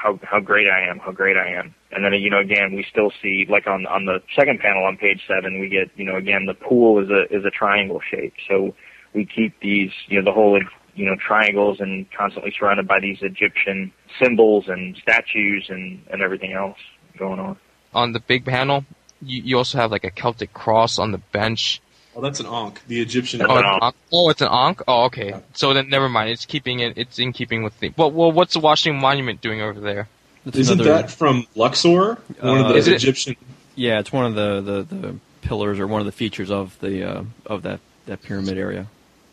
[0.01, 1.75] how how great I am, how great I am.
[1.93, 4.97] And then, you know, again, we still see, like on on the second panel on
[4.97, 8.35] page seven, we get, you know, again, the pool is a is a triangle shape.
[8.49, 8.75] So
[9.15, 10.59] we keep these, you know, the whole,
[10.95, 13.93] you know, triangles and constantly surrounded by these Egyptian
[14.23, 16.79] symbols and statues and and everything else
[17.19, 17.57] going on.
[17.93, 18.85] On the big panel,
[19.21, 21.83] you, you also have like a Celtic cross on the bench.
[22.17, 23.43] Oh, that's an Ankh, the Egyptian.
[23.43, 23.95] Oh, it's an Ankh.
[24.13, 24.83] oh, it's an Ankh.
[24.89, 25.35] Oh, okay.
[25.55, 26.31] So then, never mind.
[26.31, 26.95] It's keeping it.
[26.97, 27.93] It's in keeping with the.
[27.97, 30.09] Well, well, what's the Washington Monument doing over there?
[30.45, 32.15] That's Isn't another- that from Luxor?
[32.41, 33.37] One of Uh, the Is it- Egyptian.
[33.77, 37.03] Yeah, it's one of the, the, the pillars or one of the features of the
[37.05, 38.87] uh, of that, that pyramid area.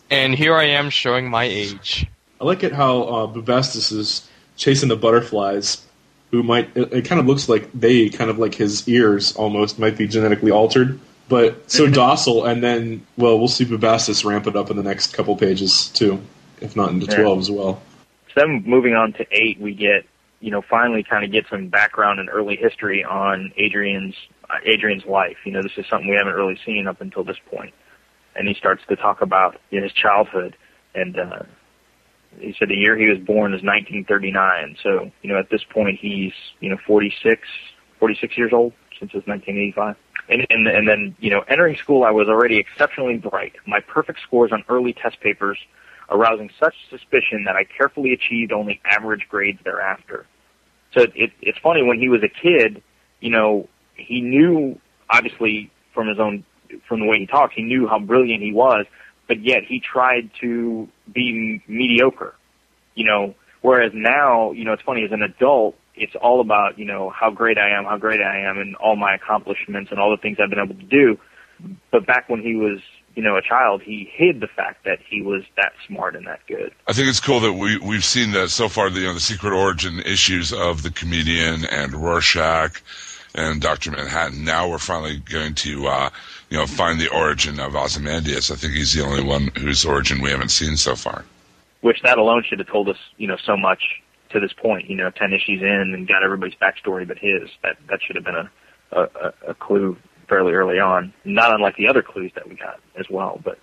[0.09, 2.07] And here I am showing my age.
[2.39, 5.83] I like it how uh, Bubastis is chasing the butterflies,
[6.31, 6.69] who might.
[6.75, 10.07] It, it kind of looks like they, kind of like his ears, almost might be
[10.07, 10.99] genetically altered,
[11.29, 12.45] but so docile.
[12.45, 16.21] And then, well, we'll see Bubastis ramp it up in the next couple pages too,
[16.61, 17.23] if not into Yeah.
[17.23, 17.81] twelve as well.
[18.33, 20.05] So then moving on to eight, we get,
[20.39, 24.15] you know, finally kind of get some background and early history on Adrian's
[24.49, 25.37] uh, Adrian's life.
[25.45, 27.73] You know, this is something we haven't really seen up until this point.
[28.35, 30.55] And he starts to talk about you know, his childhood,
[30.93, 31.43] and uh,
[32.39, 34.77] he said the year he was born is 1939.
[34.83, 37.41] So, you know, at this point he's, you know, 46,
[37.99, 39.95] 46 years old since it's 1985.
[40.29, 43.53] And, and, and then, you know, entering school, I was already exceptionally bright.
[43.65, 45.57] My perfect scores on early test papers
[46.09, 50.25] arousing such suspicion that I carefully achieved only average grades thereafter.
[50.93, 52.81] So it, it, it's funny when he was a kid,
[53.19, 56.43] you know, he knew obviously from his own
[56.87, 58.85] from the way he talked, he knew how brilliant he was,
[59.27, 62.35] but yet he tried to be mediocre.
[62.95, 66.85] You know, whereas now, you know, it's funny as an adult, it's all about you
[66.85, 70.11] know how great I am, how great I am, and all my accomplishments and all
[70.11, 71.17] the things I've been able to do.
[71.91, 72.79] But back when he was,
[73.15, 76.39] you know, a child, he hid the fact that he was that smart and that
[76.47, 76.71] good.
[76.87, 78.89] I think it's cool that we we've seen that so far.
[78.89, 82.81] The you know the secret origin issues of the comedian and Rorschach
[83.33, 84.43] and Doctor Manhattan.
[84.45, 86.09] Now we're finally going to uh,
[86.49, 88.51] you know find the origin of Ozymandias.
[88.51, 91.25] I think he's the only one whose origin we haven't seen so far.
[91.81, 93.81] which that alone should have told us, you know, so much
[94.31, 94.89] to this point.
[94.89, 97.49] You know, ten issues in and got everybody's backstory but his.
[97.63, 98.51] That that should have been a
[98.91, 99.97] a, a- clue
[100.29, 101.13] fairly early on.
[101.25, 103.39] Not unlike the other clues that we got as well.
[103.43, 103.59] But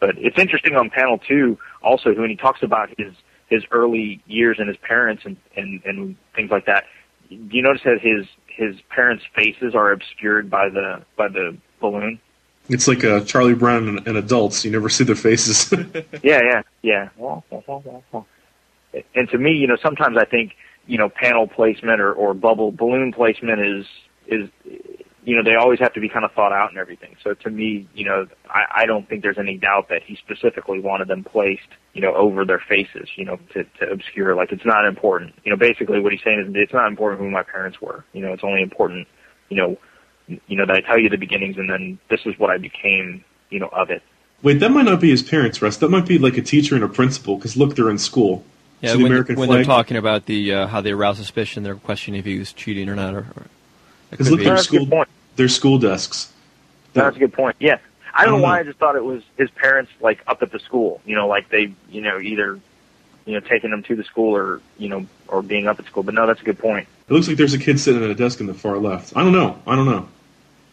[0.00, 3.12] but it's interesting on panel two also when he talks about his
[3.48, 6.84] his early years and his parents and and and things like that.
[7.28, 12.18] Do you notice that his his parents' faces are obscured by the by the balloon?
[12.68, 14.64] It's like uh, Charlie Brown and, and adults.
[14.64, 15.72] You never see their faces.
[16.22, 17.08] Yeah, yeah, yeah.
[19.14, 20.52] And to me, you know, sometimes I think,
[20.86, 23.86] you know, panel placement or, or bubble balloon placement is
[24.26, 24.48] is
[25.24, 27.16] you know, they always have to be kind of thought out and everything.
[27.22, 30.80] So to me, you know, I, I don't think there's any doubt that he specifically
[30.80, 34.64] wanted them placed, you know, over their faces, you know, to, to obscure like it's
[34.64, 35.34] not important.
[35.44, 38.04] You know, basically what he's saying is it's not important who my parents were.
[38.12, 39.06] You know, it's only important,
[39.48, 39.78] you know,
[40.26, 43.24] you know, that I tell you the beginnings and then this is what I became,
[43.50, 44.02] you know, of it.
[44.42, 45.76] Wait, that might not be his parents, Russ.
[45.76, 47.36] That might be like a teacher and a principal.
[47.36, 48.44] Because look, they're in school.
[48.82, 49.58] Yeah, the when, American when flag?
[49.58, 52.88] they're talking about the uh, how they arouse suspicion, they're questioning if he was cheating
[52.88, 53.14] or not.
[53.14, 53.46] Or, or
[54.10, 55.08] Because look, be- their That's a good school, point.
[55.36, 56.32] their school desks.
[56.92, 57.56] That's a good point.
[57.60, 57.78] Yeah.
[58.14, 58.42] I don't know Mhm.
[58.42, 61.00] why I just thought it was his parents like up at the school.
[61.06, 62.58] You know, like they, you know, either,
[63.24, 66.02] you know, taking them to the school or, you know, or being up at school.
[66.02, 66.86] But no, that's a good point.
[67.08, 69.16] It looks like there's a kid sitting at a desk in the far left.
[69.16, 69.58] I don't know.
[69.66, 70.08] I don't know.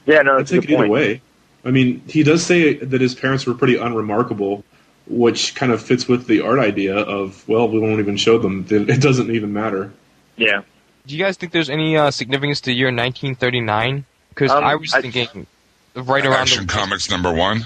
[0.05, 0.91] Yeah, no, I that's a take good it either point.
[0.91, 1.21] way.
[1.63, 4.63] I mean, he does say that his parents were pretty unremarkable,
[5.09, 8.65] which kind of fits with the art idea of, well, we won't even show them.
[8.69, 9.91] It doesn't even matter.
[10.37, 10.61] Yeah.
[11.07, 14.05] Do you guys think there's any uh, significance to the year 1939?
[14.29, 15.47] Because Um, I was I- thinking
[15.95, 17.65] right around Action the, Comics number one.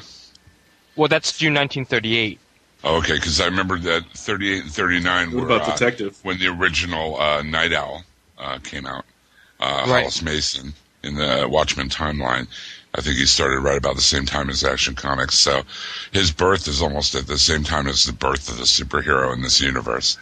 [0.95, 2.39] Well, that's June 1938.
[2.85, 6.17] Oh, okay, because I remember that 38 and 39 What were about uh, Detective?
[6.23, 8.03] when the original uh, Nite Owl
[8.37, 9.05] uh, came out.
[9.59, 10.01] Uh, Right.
[10.01, 10.73] Hollis Mason
[11.03, 12.47] in the Watchmen timeline.
[12.95, 15.35] I think he started right about the same time as Action Comics.
[15.35, 15.63] So
[16.11, 19.41] his birth is almost at the same time as the birth of the superhero in
[19.41, 20.17] this universe.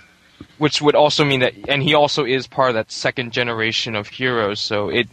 [0.57, 4.07] which would also mean that, and he also is part of that second generation of
[4.07, 4.59] heroes.
[4.59, 5.07] So it,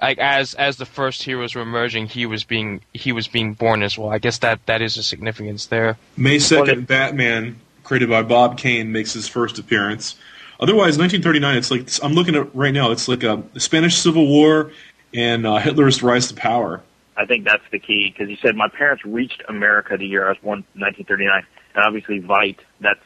[0.00, 3.82] like as as the first heroes were emerging, he was being he was being born
[3.82, 4.10] as well.
[4.10, 5.96] I guess that that is a significance there.
[6.16, 10.16] May 2nd, Batman, created by Bob Kane, makes his first appearance.
[10.60, 14.26] Otherwise, 1939, it's like, I'm looking at right now, it's like a, the Spanish Civil
[14.26, 14.70] War
[15.12, 16.80] and uh, Hitler's rise to power.
[17.16, 20.30] I think that's the key because you said my parents reached America the year I
[20.30, 22.58] was born, 1939, and obviously Veidt.
[22.80, 23.00] That's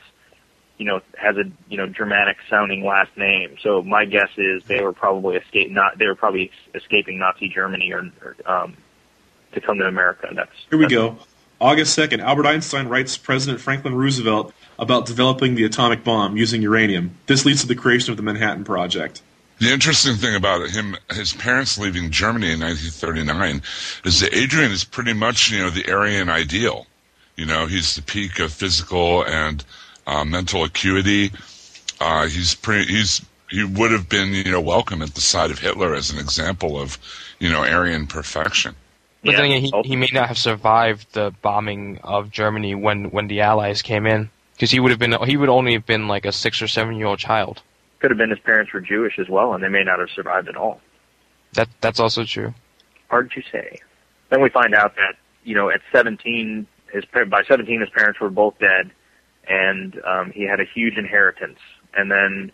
[0.78, 3.56] you know has a you know Germanic sounding last name.
[3.62, 7.92] So my guess is they were probably escape not they were probably escaping Nazi Germany
[7.92, 8.76] or, or um,
[9.52, 10.28] to come to America.
[10.34, 11.18] That's Here we that's- go.
[11.60, 17.16] August 2nd, Albert Einstein writes President Franklin Roosevelt about developing the atomic bomb using uranium.
[17.26, 19.22] This leads to the creation of the Manhattan Project.
[19.60, 23.62] The interesting thing about him, his parents leaving Germany in 1939,
[24.04, 26.86] is that Adrian is pretty much, you know, the Aryan ideal.
[27.36, 29.64] You know, he's the peak of physical and
[30.06, 31.32] uh, mental acuity.
[32.00, 35.58] Uh, he's pretty, he's, he would have been, you know, welcome at the side of
[35.58, 36.98] Hitler as an example of,
[37.40, 38.76] you know, Aryan perfection.
[39.24, 39.36] But Yeah.
[39.38, 43.40] then again, he, he may not have survived the bombing of Germany when when the
[43.40, 46.30] Allies came in, because he would have been he would only have been like a
[46.30, 47.62] six or seven year old child.
[48.00, 50.48] Could have been his parents were Jewish as well, and they may not have survived
[50.48, 50.80] at all.
[51.54, 52.54] That that's also true.
[53.08, 53.80] Hard to say.
[54.30, 58.30] Then we find out that you know at 17, his by 17 his parents were
[58.30, 58.90] both dead,
[59.48, 61.58] and um, he had a huge inheritance.
[61.94, 62.52] And then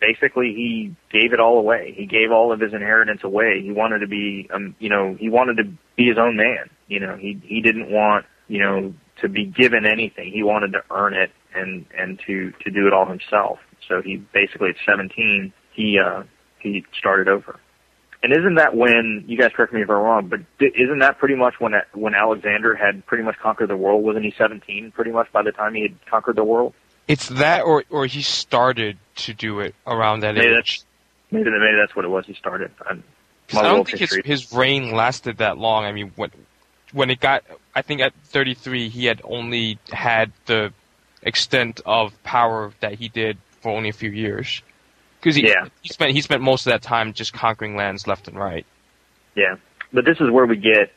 [0.00, 1.94] basically he gave it all away.
[1.96, 3.62] He gave all of his inheritance away.
[3.62, 5.64] He wanted to be, um, you know, he wanted to
[5.96, 6.70] be his own man.
[6.88, 10.32] You know, he he didn't want you know to be given anything.
[10.32, 13.58] He wanted to earn it and and to to do it all himself.
[13.88, 16.24] So he basically at 17 he uh,
[16.58, 17.60] he started over.
[18.22, 21.36] And isn't that when you guys correct me if I'm wrong, but isn't that pretty
[21.36, 24.02] much when when Alexander had pretty much conquered the world?
[24.02, 26.74] Wasn't he 17 pretty much by the time he had conquered the world?
[27.06, 30.54] It's that, or or he started to do it around that Maybe age.
[30.54, 30.84] that's
[31.30, 32.26] maybe maybe that's what it was.
[32.26, 32.72] He started.
[32.88, 33.04] I'm,
[33.54, 35.84] I don't think his his reign lasted that long.
[35.84, 36.32] I mean, when
[36.92, 40.72] when it got, I think at 33 he had only had the
[41.22, 44.62] extent of power that he did for only a few years.
[45.18, 45.66] Because he, Yeah.
[45.82, 48.64] he spent he spent most of that time just conquering lands left and right.
[49.34, 49.56] Yeah,
[49.92, 50.92] but this is where we get.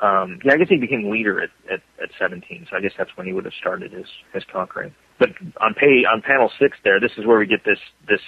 [0.00, 3.16] Um, yeah, I guess he became leader at, at at 17, so I guess that's
[3.16, 4.94] when he would have started his his conquering.
[5.18, 8.20] But on pay on panel six, there, this is where we get this this.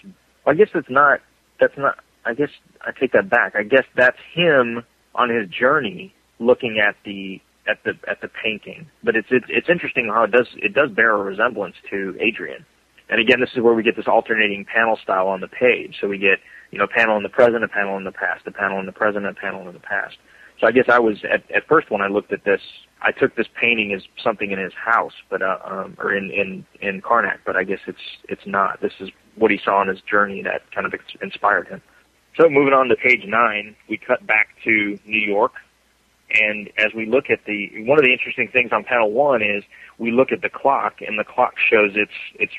[0.46, 1.20] I guess it's not.
[1.60, 1.98] That's not.
[2.24, 2.50] I guess
[2.80, 3.54] I take that back.
[3.54, 4.82] I guess that's him
[5.14, 8.86] on his journey, looking at the at the at the painting.
[9.04, 12.64] But it's it's, it's interesting how it does it does bear a resemblance to Adrian.
[13.11, 15.96] And again, this is where we get this alternating panel style on the page.
[16.00, 16.38] So we get,
[16.70, 18.86] you know, a panel in the present, a panel in the past, a panel in
[18.86, 20.16] the present, a panel in the past.
[20.61, 22.61] So I guess I was at, at first when I looked at this,
[23.00, 26.66] I took this painting as something in his house, but uh, um, or in in
[26.80, 28.80] in Karnak, but I guess it's it's not.
[28.80, 30.92] This is what he saw on his journey that kind of
[31.22, 31.80] inspired him.
[32.36, 35.52] So moving on to page nine, we cut back to New York,
[36.34, 39.62] and as we look at the one of the interesting things on panel one is
[39.98, 42.52] we look at the clock, and the clock shows it's it's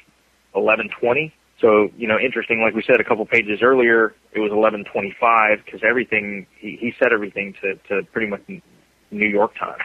[0.55, 1.31] 11:20.
[1.61, 2.61] So you know, interesting.
[2.61, 7.11] Like we said a couple pages earlier, it was 11:25 because everything he, he set
[7.11, 8.41] everything to to pretty much
[9.11, 9.79] New York time.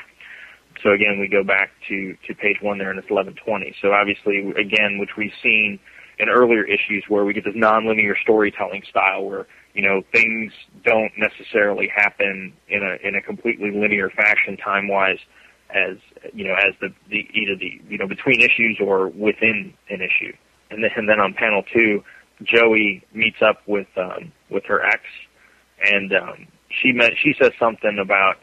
[0.83, 3.75] So again, we go back to to page one there, and it's 11:20.
[3.81, 5.79] So obviously, again, which we've seen
[6.19, 10.53] in earlier issues where we get this nonlinear storytelling style where you know things
[10.85, 15.19] don't necessarily happen in a in a completely linear fashion time wise
[15.71, 15.97] as
[16.33, 20.33] you know as the, the either the you know between issues or within an issue
[20.75, 22.03] and then and then on panel two
[22.43, 25.03] Joey meets up with um with her ex
[25.83, 28.35] and um she met she says something about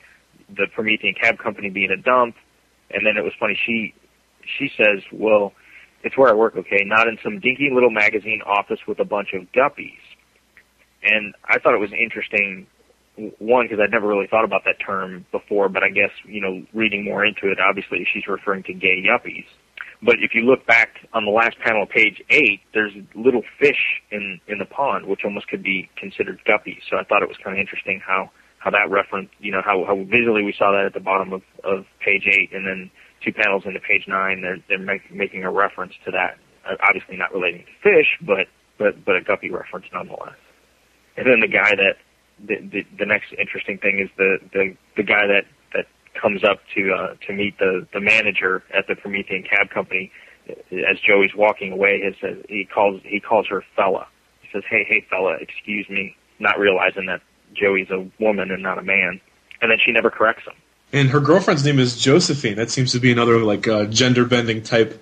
[0.49, 2.35] the Promethean cab company being a dump
[2.89, 3.93] and then it was funny she
[4.57, 5.53] she says well
[6.03, 9.29] it's where I work, okay, not in some dinky little magazine office with a bunch
[9.33, 10.01] of guppies.
[11.03, 12.67] And I thought it was interesting,
[13.39, 16.65] one, because I'd never really thought about that term before, but I guess, you know,
[16.73, 19.45] reading more into it, obviously she's referring to gay yuppies.
[20.03, 24.39] But if you look back on the last panel, page eight, there's little fish in,
[24.47, 26.81] in the pond, which almost could be considered guppies.
[26.89, 29.85] So I thought it was kind of interesting how, how that reference, you know, how,
[29.85, 32.89] how visually we saw that at the bottom of, of page eight, and then
[33.23, 36.37] two panels into page nine, they're they're make, making a reference to that.
[36.65, 38.47] Uh, obviously not relating to fish, but
[38.77, 40.37] but but a Guppy reference nonetheless.
[41.17, 41.97] And then the guy that
[42.39, 45.45] the the, the next interesting thing is the the the guy that that
[46.13, 50.11] comes up to uh, to meet the the manager at the Promethean Cab Company
[50.71, 52.01] as Joey's walking away.
[52.01, 54.07] He says he calls he calls her fella.
[54.41, 57.21] He says, "Hey, hey, fella, excuse me," not realizing that
[57.53, 59.21] Joey's a woman and not a man.
[59.61, 60.53] And then she never corrects him.
[60.91, 62.55] And her girlfriend's name is Josephine.
[62.55, 65.01] That seems to be another like uh, gender bending type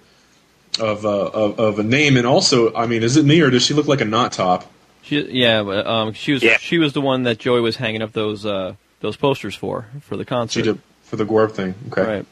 [0.80, 2.18] of, uh, of of a name.
[2.18, 4.70] And also, I mean, is it me or does she look like a knot top?
[5.02, 6.58] She, yeah, um, she was Yeah.
[6.58, 10.18] she was the one that Joey was hanging up those uh, those posters for for
[10.18, 10.78] the concert.
[11.10, 11.76] She did for the Gorb thing.
[11.92, 12.04] Okay.
[12.04, 12.26] Right.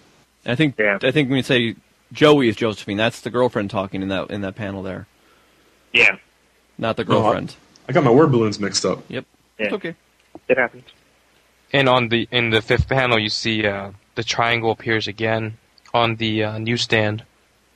[0.46, 1.00] I think Yeah.
[1.02, 1.76] I think when you say
[2.14, 5.08] Joey is Josephine, that's the girlfriend talking in that in that panel there,
[5.94, 6.18] Yeah,
[6.78, 7.56] not the No, I- girlfriend.
[7.90, 9.00] I got my word balloons mixed up.
[9.08, 9.26] Yep.
[9.58, 9.66] Yeah.
[9.66, 9.96] It's okay.
[10.50, 10.84] it happens.
[11.74, 15.58] And on the in the fifth panel, you see uh, the triangle appears again
[15.94, 17.24] on the uh, newsstand.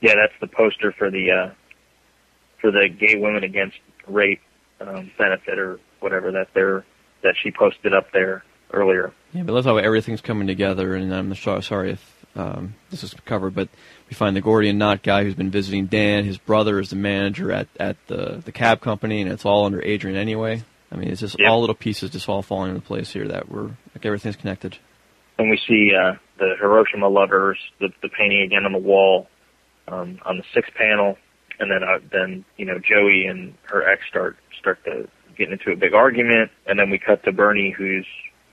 [0.02, 1.50] Yeah, that's the poster for the uh,
[2.60, 3.78] for the Gay Women Against
[4.08, 4.42] Rape
[4.80, 6.86] um, benefit or whatever that they're
[7.24, 8.44] that she posted up there
[8.74, 9.12] earlier.
[9.34, 10.96] Yeah, but that's how everything's coming together.
[10.96, 13.70] And I'm sorry if um, this is covered, but
[14.10, 16.24] we find the Gordian Knot guy who's been visiting Dan.
[16.26, 19.82] His brother is the manager at at the the cab company, and it's all under
[19.82, 20.64] Adrian anyway.
[20.92, 21.50] I mean, it's just Yep.
[21.50, 24.78] all little pieces just all falling into place here that we're like everything's connected.
[25.38, 29.28] And we see uh, the Hiroshima lovers, the, the painting again on the wall
[29.88, 31.18] um, on the sixth panel,
[31.60, 35.08] and then uh, then you know Joey and her ex start start to
[35.38, 38.06] get into a big argument, and then we cut to Bernie who's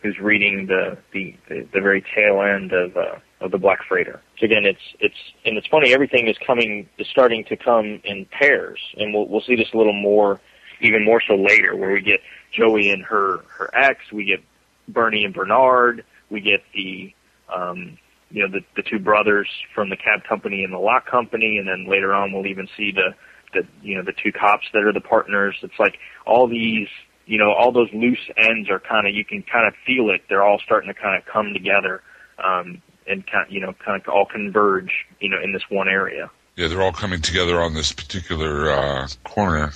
[0.03, 4.21] who's reading the the, the, the very tail end of uh, of the Black Freighter.
[4.39, 5.93] So again, it's it's and it's funny.
[5.93, 9.77] Everything is coming is starting to come in pairs, and we'll we'll see this a
[9.77, 10.41] little more,
[10.81, 12.21] even more so later, where we get
[12.53, 14.41] Joey and her her ex, we get
[14.89, 17.13] Bernie and Bernard, we get the
[17.55, 17.99] um,
[18.31, 21.69] you know the the two brothers from the cab company and the lock company, and
[21.69, 23.15] then later on we'll even see the
[23.53, 25.57] the you know the two cops that are the partners.
[25.63, 26.89] It's like all these
[27.29, 30.23] you know all those loose ends are kind of you can kind of feel it.
[30.29, 32.03] They're all starting to kind of come together
[32.43, 36.31] um, and kind you know kind of all converge you know in this one area.
[36.57, 39.71] Yeah, they're all coming together on this particular uh, corner.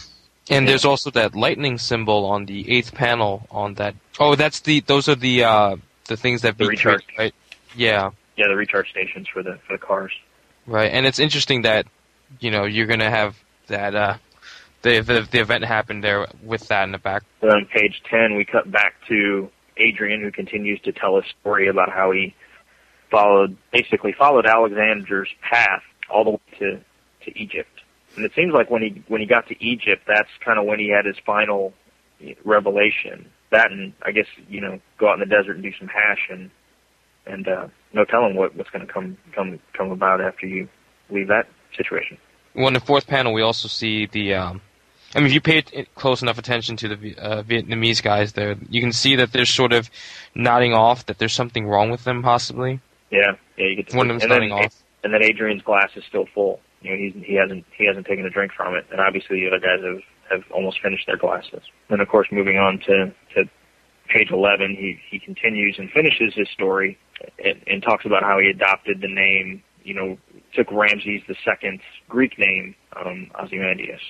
[0.50, 3.94] And there's also that lightning symbol on the eighth panel on that.
[4.18, 5.76] Oh, that's the those are the uh,
[6.09, 7.07] the things that The beat recharge.
[7.07, 7.34] Trish, right?
[7.76, 10.12] Yeah, Yeah, the recharge stations for the for the cars.
[10.66, 10.90] right.
[10.90, 11.86] And it's interesting that
[12.40, 13.36] you know you're gonna have
[13.68, 14.16] that uh,
[14.83, 17.22] the, the the event happened there with that in the back.
[17.41, 21.68] Then on page 10, we cut back to Adrian, who continues to tell a story
[21.68, 22.35] about how he
[23.11, 26.80] followed, basically followed Alexander's path all the way to,
[27.24, 27.68] to Egypt.
[28.16, 30.78] And it seems like when he, when he got to Egypt, that's kind of when
[30.78, 31.72] he had his final
[32.45, 33.26] revelation.
[33.51, 36.28] That and I guess, you know, go out in the desert and do some hash
[36.30, 36.51] and,
[37.26, 40.68] and, uh, no telling what, what's going to come, come, come about after you
[41.11, 42.18] leave that situation.
[42.55, 44.35] Well, in the fourth panel, we also see the.
[44.35, 44.61] Um,
[45.15, 45.63] I mean, if you pay
[45.95, 49.73] close enough attention to the uh, Vietnamese guys there, you can see that they're sort
[49.73, 49.91] of
[50.35, 52.81] nodding off that there's something wrong with them, possibly.
[53.11, 54.75] Yeah, yeah, you get to One of them's then, nodding off.
[55.05, 56.61] and then Adrian's glass is still full.
[56.81, 59.49] You know, he's he hasn't he hasn't taken a drink from it, and obviously the
[59.49, 60.01] other guys have
[60.31, 61.61] have almost finished their glasses.
[61.91, 63.45] And of course, moving on to to
[64.09, 66.99] page eleven, he he continues and finishes his story
[67.45, 69.63] and, and talks about how he adopted the name.
[69.85, 70.19] You know,
[70.55, 74.01] took Ramses the second's Greek name, um, Ozymandias,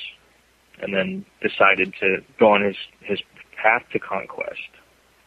[0.81, 3.21] and then decided to go on his his
[3.63, 4.71] path to conquest.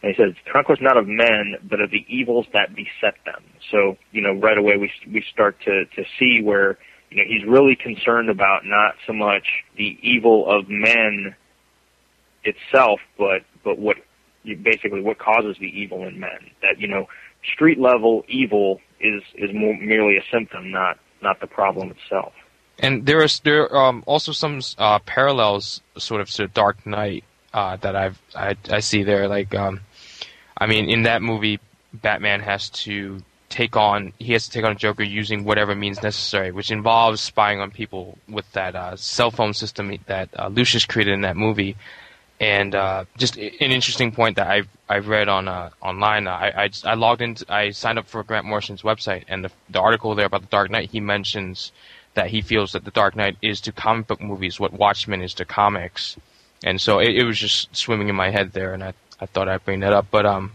[0.02, 3.42] And he says, conquest not of men, but of the evils that beset them.
[3.70, 6.78] So, you know, right away we, we start to, to see where,
[7.10, 11.34] you know, he's really concerned about not so much the evil of men
[12.44, 13.96] itself, but, but what,
[14.62, 16.50] basically what causes the evil in men.
[16.62, 17.08] That, you know,
[17.54, 22.32] street level evil is, is more, merely a symptom, not, not the problem itself.
[22.78, 27.24] And there is there are um, also some uh, parallels, sort of to Dark Knight,
[27.54, 29.28] uh, that I've I, I see there.
[29.28, 29.80] Like, um,
[30.58, 31.58] I mean, in that movie,
[31.94, 36.52] Batman has to take on he has to take on Joker using whatever means necessary,
[36.52, 41.14] which involves spying on people with that uh, cell phone system that uh, Lucius created
[41.14, 41.76] in that movie.
[42.38, 46.28] And uh, just an interesting point that I've I've read on uh, online.
[46.28, 47.36] I, I I logged in.
[47.48, 50.70] I signed up for Grant Morrison's website, and the, the article there about the Dark
[50.70, 50.90] Knight.
[50.90, 51.72] He mentions
[52.16, 55.34] that he feels that the Dark Knight is to comic book movies what Watchmen is
[55.34, 56.16] to comics,
[56.64, 59.48] and so it, it was just swimming in my head there, and I I thought
[59.48, 60.06] I'd bring that up.
[60.10, 60.52] But um,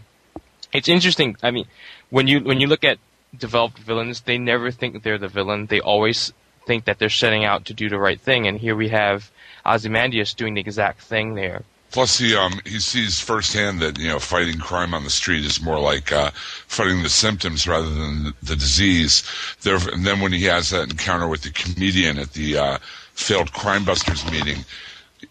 [0.72, 1.36] it's interesting.
[1.42, 1.66] I mean,
[2.10, 2.98] when you when you look at
[3.36, 5.66] developed villains, they never think they're the villain.
[5.66, 6.32] They always
[6.66, 9.30] think that they're setting out to do the right thing, and here we have
[9.64, 11.62] Ozymandias doing the exact thing there.
[11.92, 15.62] Plus, he um he sees firsthand that you know fighting crime on the street is
[15.62, 16.30] more like uh,
[16.66, 19.22] fighting the symptoms rather than the, disease.
[19.60, 22.78] There, and then when he has that encounter with the comedian at the uh,
[23.12, 24.64] failed crime busters meeting,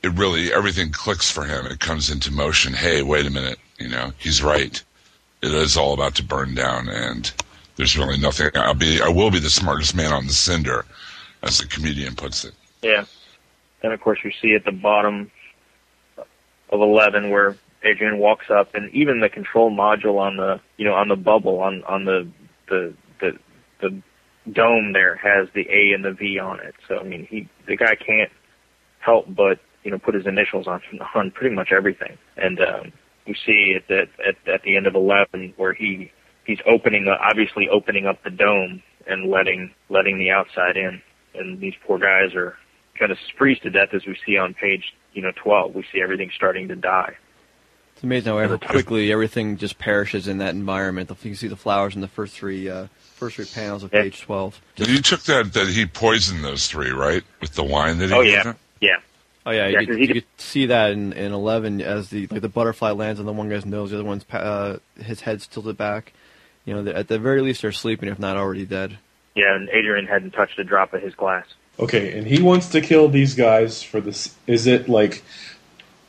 [0.03, 1.65] it really everything clicks for him.
[1.65, 2.73] It comes into motion.
[2.73, 3.57] Hey, wait a minute.
[3.79, 4.81] You know, he's right.
[5.41, 7.31] It is all about to burn down, and
[7.75, 8.51] there's really nothing.
[8.53, 10.85] I'll be, I will be the smartest man on the cinder,
[11.41, 12.53] as the comedian puts it.
[12.83, 13.05] Yeah.
[13.81, 15.31] Then of course we see at the bottom
[16.71, 20.93] of eleven where Adrian walks up, and even the control module on the you know
[20.93, 22.27] on the bubble on on the
[22.69, 23.31] the the
[23.81, 24.01] the
[24.51, 26.75] dome there has the A and the V on it.
[26.87, 28.31] So I mean he the guy can't
[28.99, 30.81] help but you know put his initials on
[31.15, 32.93] on pretty much everything, and um,
[33.27, 36.11] we see at the at at the end of eleven where he
[36.45, 41.01] he's opening obviously opening up the dome and letting letting the outside in,
[41.33, 42.55] and these poor guys are
[42.97, 45.75] kind of freeze to death as we see on page you know 12.
[45.75, 47.15] We see everything starting to die.
[47.93, 51.11] It's amazing how quickly everything just perishes in that environment.
[51.11, 53.91] If you can see the flowers in the first three uh, first three panels of
[53.91, 54.59] page 12.
[54.75, 58.15] Just, you took that that he poisoned those three, right, with the wine that he.
[58.15, 58.97] Oh yeah, yeah.
[59.45, 62.49] Oh yeah, you, could, you could see that in, in eleven as the like the
[62.49, 66.13] butterfly lands on the one guy's nose, the other one's uh, his head's tilted back.
[66.65, 68.97] You know, at the very least they're sleeping, if not already dead.
[69.35, 71.45] Yeah, and Adrian hadn't touched a drop of his glass.
[71.81, 74.35] Okay, and he wants to kill these guys for this.
[74.45, 75.23] Is it like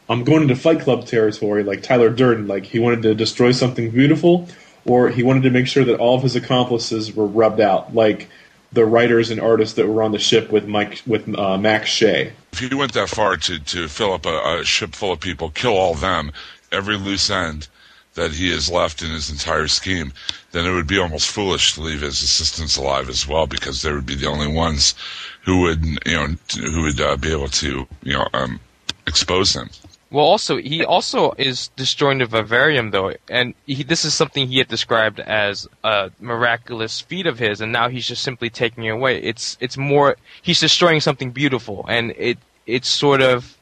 [0.08, 2.46] I'm going into Fight Club territory, like Tyler Durden?
[2.46, 4.48] Like he wanted to destroy something beautiful,
[4.84, 8.28] or he wanted to make sure that all of his accomplices were rubbed out, like
[8.72, 12.32] the writers and artists that were on the ship with Mike with uh, Max Shea.
[12.52, 15.48] If he went that far to to fill up a, a ship full of people,
[15.50, 16.32] kill all them,
[16.70, 17.68] every loose end
[18.14, 20.12] that he has left in his entire scheme,
[20.50, 23.90] then it would be almost foolish to leave his assistants alive as well, because they
[23.90, 24.94] would be the only ones
[25.42, 28.60] who would, you know, who would uh, be able to, you know, um,
[29.06, 29.70] expose him.
[30.10, 34.58] Well, also he also is destroying the vivarium, though, and he, this is something he
[34.58, 38.90] had described as a miraculous feat of his, and now he's just simply taking it
[38.90, 39.22] away.
[39.22, 42.36] It's it's more he's destroying something beautiful, and it
[42.66, 43.56] it sort of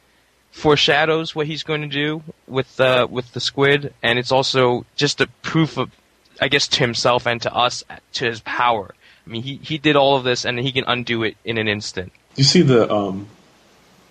[0.50, 5.20] foreshadows what he's going to do with uh, with the squid, and it's also just
[5.20, 5.92] a proof of,
[6.40, 8.92] I guess, to himself and to us, to his power.
[9.26, 11.68] I mean, he he did all of this, and he can undo it in an
[11.68, 12.12] instant.
[12.36, 13.26] You see the um,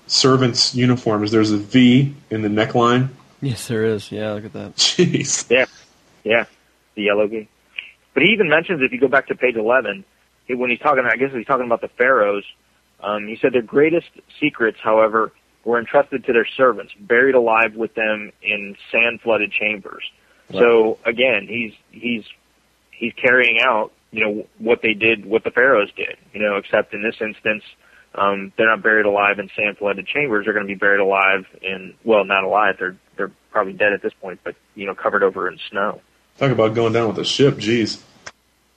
[0.07, 1.31] servants' uniforms?
[1.31, 3.09] There's a V in the neckline.
[3.41, 4.11] Yes, there is.
[4.11, 4.75] Yeah, look at that.
[4.75, 5.49] Jeez.
[5.49, 5.65] Yeah,
[6.23, 6.45] yeah,
[6.95, 7.47] the yellow V.
[8.13, 10.03] But he even mentions if you go back to page eleven,
[10.45, 12.43] he, when he's talking, I guess he's talking about the pharaohs.
[13.01, 15.31] Um, he said their greatest secrets, however,
[15.63, 20.03] were entrusted to their servants, buried alive with them in sand flooded chambers.
[20.49, 20.59] Right.
[20.59, 22.25] So again, he's he's
[22.91, 26.17] he's carrying out you know what they did, what the pharaohs did.
[26.33, 27.63] You know, except in this instance,
[28.15, 30.45] um, they're not buried alive in sand flooded chambers.
[30.45, 32.75] They're going to be buried alive in well, not alive.
[32.79, 36.01] They're they're probably dead at this point, but you know, covered over in snow.
[36.37, 38.01] Talk about going down with a ship, jeez.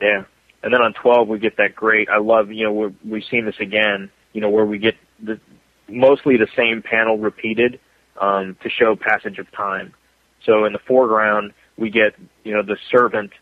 [0.00, 0.24] Yeah,
[0.62, 2.08] and then on twelve we get that great.
[2.08, 4.10] I love you know we're, we've seen this again.
[4.32, 5.40] You know where we get the
[5.88, 7.80] mostly the same panel repeated
[8.20, 9.94] um, to show passage of time.
[10.44, 12.14] So in the foreground, we get
[12.44, 13.32] you know the servant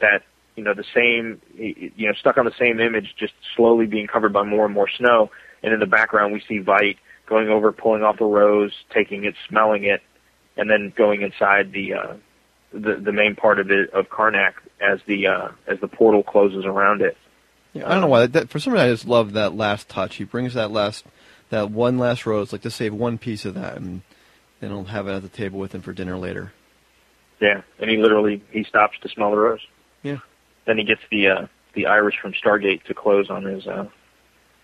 [0.00, 0.22] that
[0.56, 4.32] you know the same you know stuck on the same image, just slowly being covered
[4.32, 5.30] by more and more snow.
[5.62, 6.96] And in the background, we see Veidt
[7.26, 10.02] going over, pulling off a rose, taking it, smelling it,
[10.56, 12.14] and then going inside the uh,
[12.72, 16.64] the, the main part of it of Karnak as the uh, as the portal closes
[16.64, 17.16] around it.
[17.72, 18.26] Yeah, I don't know why.
[18.26, 20.16] That, for some reason, I just love that last touch.
[20.16, 21.04] He brings that last
[21.50, 24.02] that one last rose, like to save one piece of that, and
[24.60, 26.52] then he'll have it at the table with him for dinner later.
[27.40, 29.60] Yeah, and he literally he stops to smell the rose.
[30.02, 30.18] Yeah.
[30.70, 33.88] Then he gets the uh, the iris from Stargate to close on his uh,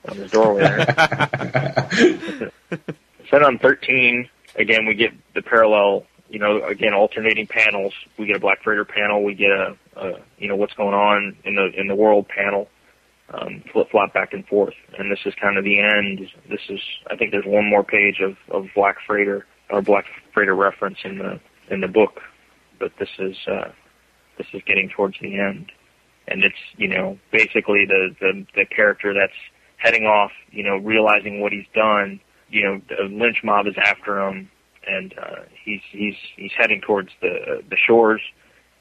[0.08, 0.62] on his doorway.
[0.62, 2.52] There.
[3.32, 6.06] then on thirteen, again we get the parallel.
[6.30, 7.92] You know, again alternating panels.
[8.16, 9.24] We get a Black Freighter panel.
[9.24, 12.68] We get a, a you know what's going on in the in the world panel
[13.34, 14.74] um, flip flop back and forth.
[14.96, 16.28] And this is kind of the end.
[16.48, 16.78] This is,
[17.10, 21.18] I think, there's one more page of, of Black Freighter or Black Freighter reference in
[21.18, 22.20] the in the book,
[22.78, 23.72] but this is uh,
[24.38, 25.72] this is getting towards the end,
[26.28, 29.36] and it's you know basically the the, the character that's
[29.78, 32.20] heading off, you know, realizing what he's done.
[32.48, 34.50] You know, the lynch mob is after him,
[34.86, 38.20] and uh, he's he's he's heading towards the the shores,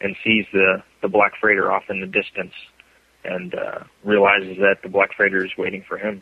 [0.02, 2.54] and sees the the Black Freighter off in the distance
[3.24, 6.22] and uh, realizes that the Black Freighter is waiting for him.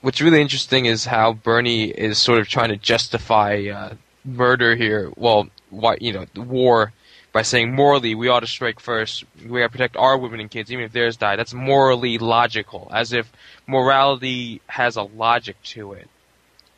[0.00, 3.94] What's really interesting is how Bernie is sort of trying to justify uh,
[4.24, 5.12] murder here.
[5.16, 6.92] Well, why you know war
[7.32, 9.24] by saying morally we ought to strike first.
[9.46, 11.36] We ought to protect our women and kids, even if theirs die.
[11.36, 13.30] That's morally logical, as if
[13.66, 16.08] morality has a logic to it,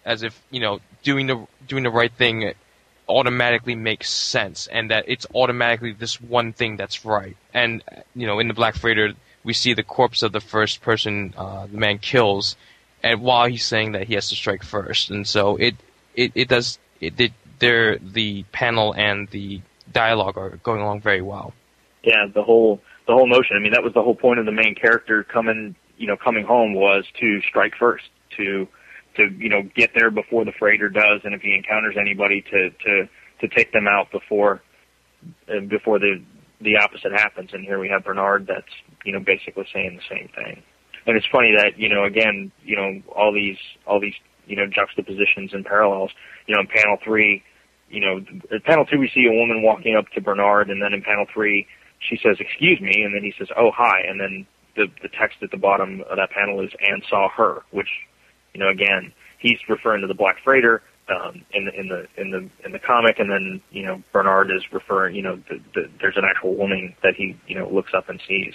[0.05, 2.53] as if you know doing the doing the right thing
[3.09, 7.37] automatically makes sense, and that it's automatically this one thing that's right.
[7.55, 7.83] And
[8.15, 9.15] you know, in the Black Freighter,
[9.45, 12.57] we see the corpse of the first person uh, the man kills,
[13.03, 15.77] and while he's saying that he has to strike first, and so it
[16.15, 19.61] it, it does it, it there the panel and the
[19.93, 21.53] dialogue are going along very well.
[22.03, 23.57] Yeah, the whole the whole notion.
[23.57, 26.45] I mean, that was the whole point of the main character coming, you know, coming
[26.45, 28.05] home was to strike first,
[28.37, 28.67] to
[29.17, 32.71] to you know get there before the freighter does, and if he encounters anybody, to
[32.71, 33.09] to
[33.41, 34.63] to take them out before
[35.69, 36.23] before the
[36.61, 37.51] the opposite happens.
[37.53, 38.73] And here we have Bernard that's
[39.05, 40.63] you know basically saying the same thing.
[41.07, 44.15] And it's funny that you know again you know all these all these
[44.47, 46.11] you know juxtapositions and parallels.
[46.47, 47.43] You know, in panel three,
[47.93, 48.17] you know,
[48.51, 51.27] in panel two we see a woman walking up to Bernard, and then in panel
[51.33, 51.67] three
[52.01, 55.43] she says, "Excuse me," and then he says, "Oh hi," and then the the text
[55.43, 57.89] at the bottom of that panel is "and saw her," which
[58.55, 62.31] you know again he's referring to the black freighter um, in the in the in
[62.31, 65.15] the in the comic, and then you know Bernard is referring.
[65.15, 68.21] You know, the, the, there's an actual woman that he you know looks up and
[68.27, 68.55] sees.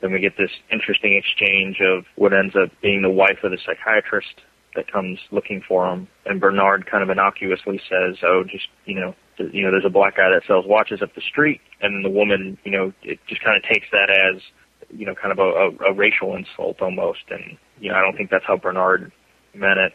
[0.00, 3.58] Then we get this interesting exchange of what ends up being the wife of the
[3.64, 4.42] psychiatrist
[4.76, 9.14] that comes looking for him, and Bernard kind of innocuously says, "Oh, just you know."
[9.38, 12.56] You know, there's a black guy that sells watches up the street, and the woman,
[12.64, 14.40] you know, it just kind of takes that as,
[14.88, 17.20] you know, kind of a, a, a racial insult almost.
[17.28, 19.12] And you know, I don't think that's how Bernard
[19.52, 19.92] meant it,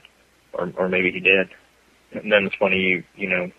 [0.54, 1.50] or or maybe he did.
[2.12, 3.50] And then it's funny, you, you know,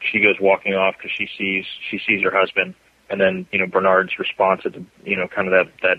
[0.00, 2.74] she goes walking off because she sees she sees her husband,
[3.08, 5.98] and then you know Bernard's response at the you know kind of that that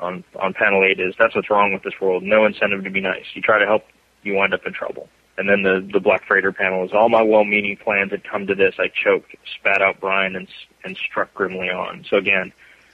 [0.00, 2.22] on on panel eight is that's what's wrong with this world.
[2.22, 3.24] No incentive to be nice.
[3.34, 3.84] You try to help,
[4.22, 5.08] you wind up in trouble.
[5.38, 8.54] And then the the Black Freighter panel is all my well-meaning plans had come to
[8.54, 8.74] this.
[8.78, 10.48] I choked, spat out brine, and
[10.84, 12.04] and struck grimly on.
[12.08, 12.52] So again,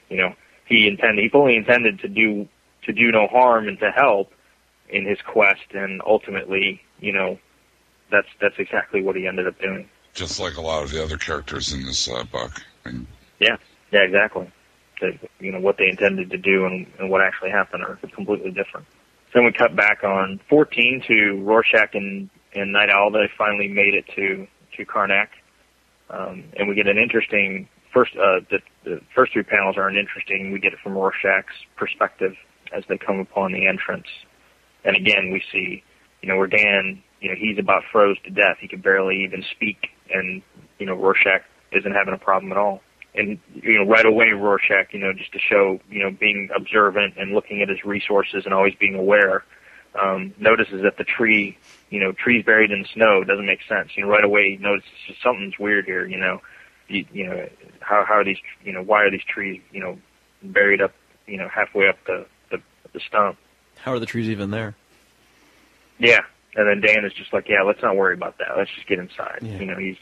[0.09, 0.35] you know,
[0.67, 2.49] he intended he fully intended to do
[2.85, 4.33] to do no harm and to help
[4.89, 7.39] in his quest, and ultimately, you know,
[8.11, 9.89] that's that's exactly what he ended up doing.
[10.15, 12.63] Just like a lot of the other characters in this uh, book.
[12.85, 13.07] And
[13.41, 13.57] Yeah,
[13.91, 14.51] yeah, exactly.
[15.01, 18.51] The, you know what they intended to do and, and what actually happened are completely
[18.51, 18.87] different.
[19.35, 23.11] Then we cut back on 14 to Rorschach and, and Nite Owl.
[23.11, 24.47] They finally made it to
[24.77, 25.29] to Karnak,
[26.11, 28.13] um, and we get an interesting first.
[28.15, 30.53] Uh, the, the first three panels are an interesting.
[30.53, 32.35] We get it from Rorschach's perspective
[32.77, 34.07] as they come upon the entrance,
[34.85, 35.83] and again we see,
[36.23, 38.59] you know, where Dan, you know, he's about froze to death.
[38.61, 40.43] He could barely even speak, and
[40.79, 41.43] you know, Rorschach
[41.73, 42.83] isn't having a problem at all
[43.17, 47.15] and you know right away Rorschach, you know, just to show you know being observant
[47.17, 49.45] and looking at his resources and always being aware,
[50.01, 51.57] um, notices that the tree,
[51.91, 53.97] you know, trees buried in snow doesn't make sense.
[53.97, 54.91] You know, right away he notices
[55.23, 56.07] something's weird here.
[56.07, 56.43] You know,
[56.89, 57.49] you, you know
[57.81, 59.99] how how are these you know why are these trees you know
[60.43, 60.93] buried up
[61.27, 62.61] you know halfway up the the,
[62.93, 63.39] the stump?
[63.79, 64.75] How are the trees even there?
[65.99, 66.21] Yeah,
[66.55, 68.49] and then Dan is just like, yeah, let's not worry about that.
[68.57, 69.39] Let's just get inside.
[69.41, 69.59] Yeah.
[69.59, 69.97] You know, he's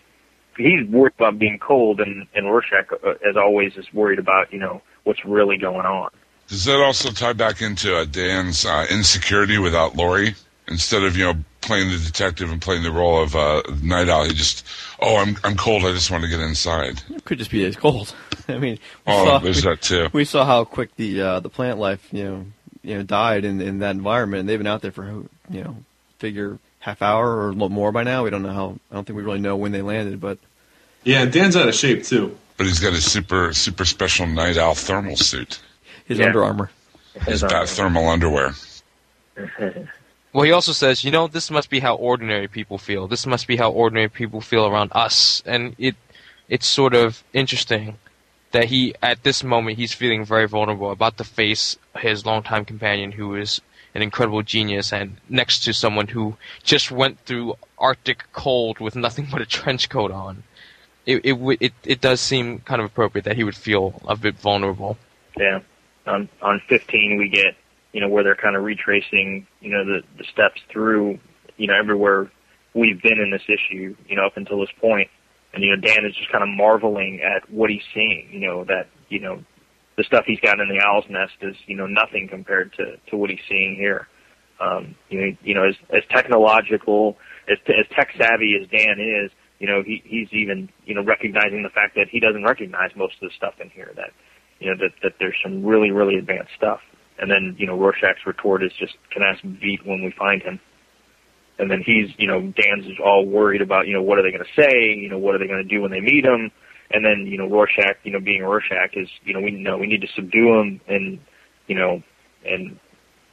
[0.56, 4.58] he's worried about being cold, and and Rorschach, uh, as always, is worried about you
[4.58, 6.10] know what's really going on.
[6.48, 10.34] does that also tie back into uh, Dan's uh, insecurity without Laurie?
[10.66, 14.24] Instead of you know playing the detective and playing the role of uh, Nite Owl,
[14.24, 14.66] he just
[15.00, 15.82] oh I'm I'm cold.
[15.84, 17.02] I just want to get inside.
[17.10, 18.14] It could just be it's cold.
[18.48, 18.74] I mean,
[19.06, 20.08] we Oh, saw, there's we, that too.
[20.12, 22.46] we saw how quick the uh, the plant life you know
[22.82, 24.40] you know died in in that environment.
[24.40, 25.04] and They've been out there for
[25.50, 25.76] you know
[26.18, 28.24] figure half hour or a little more by now.
[28.24, 28.78] We don't know how.
[28.90, 30.38] I don't think we really know when they landed, but
[31.02, 32.36] Yeah, Dan's out of shape too.
[32.56, 35.60] But he's got his super super special Nite Owl thermal suit.
[36.04, 36.26] his Yeah.
[36.26, 36.70] Under Armour.
[37.26, 38.52] His bat thermal underwear.
[40.34, 43.06] Well, he also says, you know, this must be how ordinary people feel.
[43.06, 45.94] This must be how ordinary people feel around us, and it
[46.48, 47.98] it's sort of interesting
[48.50, 53.12] that he at this moment he's feeling very vulnerable about to face his longtime companion
[53.12, 53.60] who is
[53.94, 59.26] an incredible genius and next to someone who just went through arctic cold with nothing
[59.32, 60.42] but a trench coat on
[61.06, 64.34] it it it, it does seem kind of appropriate that he would feel a bit
[64.36, 64.96] vulnerable
[65.38, 65.60] Yeah.
[66.06, 67.56] On on 15, we get
[67.92, 71.18] you know where they're kind of retracing you know the the steps through
[71.56, 72.30] you know everywhere
[72.74, 75.08] we've been in this issue you know up until this point,
[75.54, 78.28] and you know Dan is just kind of marveling at what he's seeing.
[78.30, 79.42] You know that you know
[79.96, 83.16] the stuff he's got in the owl's nest is you know nothing compared to to
[83.16, 84.08] what he's seeing here.
[84.60, 87.16] Um, you know, you know, as as technological
[87.50, 91.62] as as tech savvy as Dan is, you know, he he's even you know recognizing
[91.62, 93.92] the fact that he doesn't recognize most of the stuff in here.
[93.96, 94.10] That
[94.60, 96.80] you know that that there's some really really advanced stuff.
[97.18, 100.60] And then you know Rorschach's retort is just can ask Veidt when we find him.
[101.58, 104.44] And then he's you know Dan's all worried about you know what are they going
[104.44, 106.50] to say you know what are they going to do when they meet him.
[106.90, 109.86] And then you know Rorschach you know being Rorschach is you know we know we
[109.86, 111.18] need to subdue him and
[111.66, 112.02] you know
[112.44, 112.78] and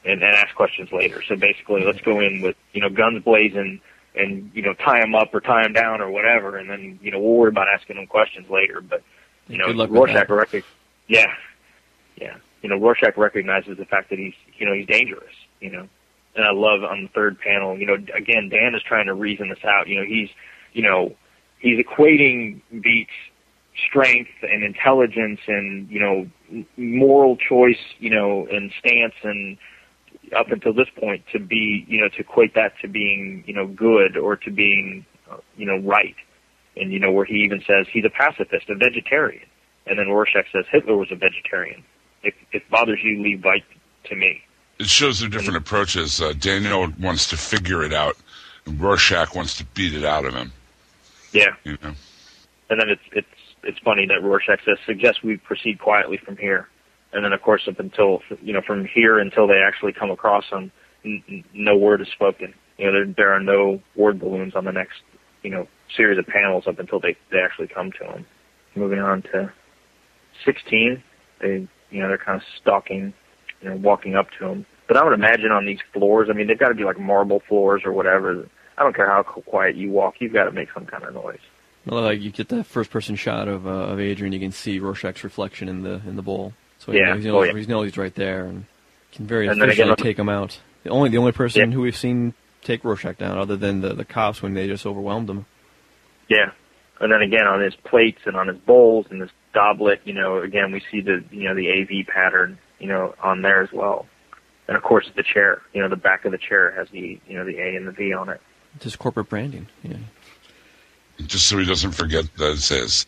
[0.04, 1.22] and, and ask questions later.
[1.28, 3.82] So basically, let's go in with you know guns blazing
[4.16, 7.12] and you know tie him up or tie him down or whatever, and then you
[7.12, 8.82] know we'll worry about asking him questions later.
[8.82, 9.04] But
[9.48, 10.34] you know Good luck with Rorschach that.
[10.34, 10.66] rec-
[11.08, 11.34] yeah,
[12.16, 12.38] yeah.
[12.62, 15.34] You know Rorschach recognizes the fact that he's you know he's dangerous.
[15.60, 15.88] You know,
[16.36, 17.78] and I love on the third panel.
[17.78, 19.88] You know, again, Dan is trying to reason this out.
[19.88, 20.30] You know, he's
[20.74, 21.16] you know
[21.60, 23.10] he's equating Veidt's
[23.88, 29.58] strength and intelligence and you know moral choice, you know, and stance and
[30.36, 33.68] up until this point to be you know to equate that to being you know
[33.68, 35.06] good or to being
[35.58, 36.16] you know right.
[36.78, 39.46] And you know where he even says he's a pacifist, a vegetarian,
[39.86, 41.84] and then Rorschach says Hitler was a vegetarian.
[42.24, 43.64] If if bothers you, leave Veidt
[44.06, 44.42] to me.
[44.80, 46.22] It shows their different approaches.
[46.22, 48.16] Uh, Daniel wants to figure it out,
[48.66, 50.52] and Rorschach wants to beat it out of him.
[51.34, 51.56] Yeah.
[51.64, 51.94] You know,
[52.70, 53.28] And then it's it's
[53.64, 56.68] it's funny that Rorschach says suggest we proceed quietly from here,
[57.14, 60.46] and then of course up until you know from here until they actually come across
[60.50, 60.72] him,
[61.06, 62.54] n- no word is spoken.
[62.78, 65.02] You know there there are no word balloons on the next
[65.44, 68.26] you know series of panels up until they they actually come to him.
[68.76, 69.52] Moving on to
[70.46, 71.04] sixteen,
[71.40, 73.14] they you know they're kind of stalking,
[73.62, 74.66] you know walking up to him.
[74.88, 77.42] But I would imagine on these floors, I mean they've got to be like marble
[77.48, 78.48] floors or whatever.
[78.78, 81.40] I don't care how quiet you walk, you've got to make some kind of noise.
[81.86, 85.24] Well, like you get that first-person shot of uh, of Adrian, you can see Rorschach's
[85.24, 86.54] reflection in the in the bowl.
[86.80, 87.18] So Yeah.
[87.18, 87.54] he Oh, yeah.
[87.54, 88.66] he knows he's right there and
[89.12, 90.60] can very And efficiently take him out.
[90.84, 91.76] The only the only person Yeah.
[91.76, 92.34] who we've seen
[92.64, 95.46] take Rorschach down, other than the the cops when they just overwhelmed him.
[96.30, 96.52] Yeah.
[97.00, 100.38] And then again on his plates and on his bowls and his goblet, you know,
[100.38, 104.06] again we see the you know the AV pattern, you know, on there as well.
[104.68, 107.38] And of course the chair, you know, the back of the chair has the you
[107.38, 108.40] know the A and the V on it.
[108.80, 109.68] Just corporate branding.
[109.84, 109.98] Yeah.
[111.28, 113.06] Just so he doesn't forget that it's his.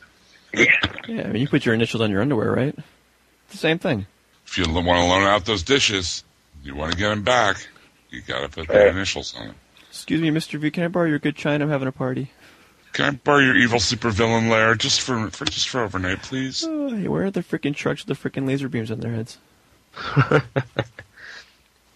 [0.53, 0.65] Yeah.
[1.07, 2.75] I mean, you put your initials on your underwear, right?
[2.75, 4.05] It's the same thing.
[4.45, 6.23] If you want to loan out those dishes,
[6.63, 7.67] you want to get them back,
[8.09, 9.55] you got to put the initials on them.
[9.89, 10.59] Excuse me, Mr.
[10.59, 10.71] V.
[10.71, 11.65] Can I borrow your good china?
[11.65, 12.31] I'm having a party.
[12.93, 16.63] Can I borrow your evil supervillain lair just for, for just for overnight, please?
[16.63, 19.39] Oh, hey, where are the freaking trucks with the freaking laser beams on their heads?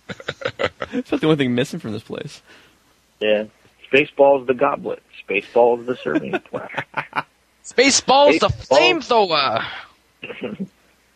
[0.92, 2.42] That's not the only thing missing from this place.
[3.20, 3.46] Yeah.
[3.92, 5.02] Spaceballs the goblet.
[5.28, 6.84] Spaceballs the serving platter.
[7.66, 9.64] Spaceballs, the flamethrower.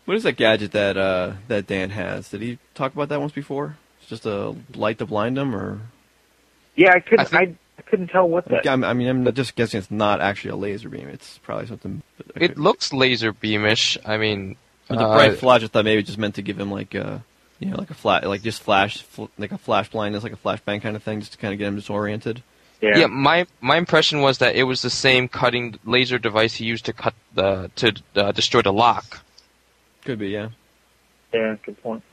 [0.06, 2.30] What is that gadget that uh, that Dan has?
[2.30, 3.78] Did he talk about that once before?
[4.00, 5.80] It's just a light to blind him, or
[6.76, 9.34] Yeah, I couldn't I think- I, I couldn't tell what that I'm- I mean, I'm
[9.34, 11.08] just guessing it's not actually a laser beam.
[11.08, 12.02] It's probably something.
[12.36, 13.98] It looks laser beamish.
[14.04, 14.58] I mean,
[14.90, 17.24] With the uh, bright flash, I thought maybe just meant to give him like a,
[17.60, 20.36] you know, like a flat, like just flash, fl- like a flash blindness, like a
[20.36, 22.42] flashbang kind of thing, just to kind of get him disoriented.
[22.82, 22.98] Yeah.
[22.98, 26.86] Yeah, my my impression was that it was the same cutting laser device he used
[26.86, 29.22] to cut the to uh, destroy the lock.
[30.04, 30.50] Could be, yeah.
[31.32, 32.04] Yeah, good point.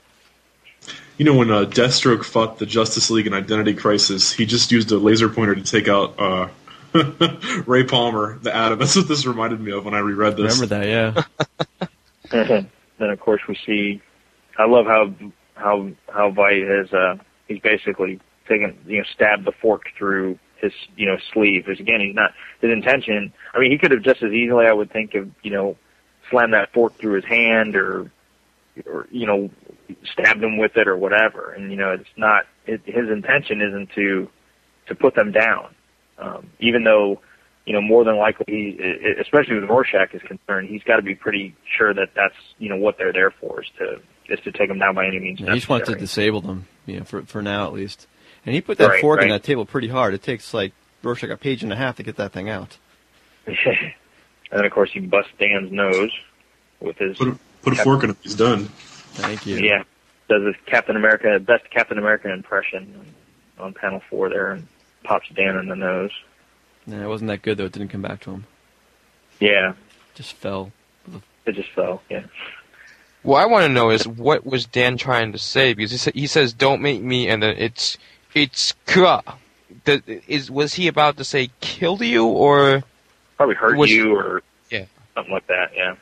[1.17, 4.91] You know, when uh, Deathstroke fought the Justice League in Identity Crisis, he just used
[4.91, 6.47] a laser pointer to take out uh,
[7.65, 8.79] Ray Palmer, the Atom.
[8.79, 10.59] That's what this reminded me of when I reread this.
[10.59, 11.25] Remember that,
[12.31, 12.59] yeah.
[12.99, 14.01] then of course we see
[14.57, 15.13] I love how
[15.55, 17.15] how how Veidt has uh
[17.47, 21.65] he's basically taken you know stabbed the fork through his you know sleeve.
[21.65, 22.31] Because again he's not
[22.61, 25.51] his intention I mean he could have just as easily I would think of you
[25.51, 25.77] know
[26.29, 28.11] slammed that fork through his hand or
[28.85, 29.49] or you know
[30.11, 31.51] stabbed him with it or whatever.
[31.51, 34.29] And you know it's not it, his intention isn't to
[34.87, 35.75] to put them down.
[36.17, 37.21] Um, even though
[37.69, 38.79] you know, more than likely, he,
[39.21, 42.77] especially with Rorschach is concerned, he's got to be pretty sure that that's you know
[42.77, 45.53] what they're there for is to is to take them down by any means Yeah,
[45.53, 48.07] he just wants to disable them, you know, for for now at least.
[48.49, 50.15] And he put that Right, fork in that table pretty hard.
[50.15, 50.73] It takes like
[51.03, 52.79] Rorschach a page and a half to get that thing out.
[53.45, 53.55] and
[54.49, 56.11] then of course he busts Dan's nose
[56.79, 58.17] with his Put a, put a fork in it.
[58.23, 58.65] He's done.
[59.13, 59.57] Thank you.
[59.57, 59.83] yeah
[60.29, 63.13] does his Captain America best Captain America impression
[63.59, 64.67] on, on panel four there and
[65.03, 66.11] pops Dan in the nose.
[66.87, 67.65] Nah, it wasn't that good though.
[67.65, 68.47] It didn't come back to him.
[69.39, 69.73] Yeah,
[70.15, 70.71] Just fell.
[71.45, 72.01] it just fell.
[72.09, 72.23] Yeah.
[73.21, 76.11] What I want to know is what was Dan trying to say because he, sa-
[76.15, 77.99] he says don't make me and then it's
[78.33, 79.21] it's kra.
[80.27, 82.83] Is was he about to say kill you or
[83.37, 84.85] probably hurt Was- you or Yeah.
[85.15, 85.71] something like that.
[85.75, 85.95] Yeah,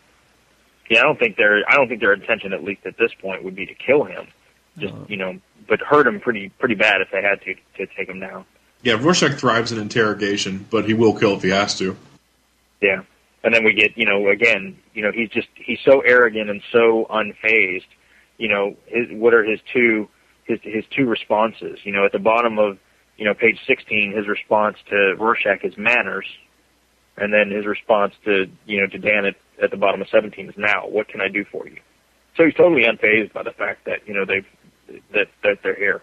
[0.89, 0.99] yeah.
[0.99, 3.55] I don't think their I don't think their intention, at least at this point, would
[3.55, 4.27] be to kill him.
[4.77, 5.05] Just No.
[5.09, 5.37] you know,
[5.67, 8.45] but hurt him pretty pretty bad if they had to to take him down.
[8.83, 11.97] Yeah, Rorschach thrives in interrogation, but he will kill if he has to.
[12.81, 13.01] Yeah,
[13.43, 16.61] and then we get you know again you know he's just he's so arrogant and
[16.71, 17.85] so unfazed.
[18.37, 20.09] You know his what are his two
[20.47, 21.79] his his two responses?
[21.83, 22.79] You know at the bottom of
[23.17, 26.25] you know page sixteen, his response to Rorschach is manners,
[27.17, 30.49] and then his response to you know to Dan at, at the bottom of seventeen
[30.49, 31.79] is now what can I do for you?
[32.35, 34.45] So he's totally unfazed by the fact that you know they've
[35.13, 36.01] that that they're here.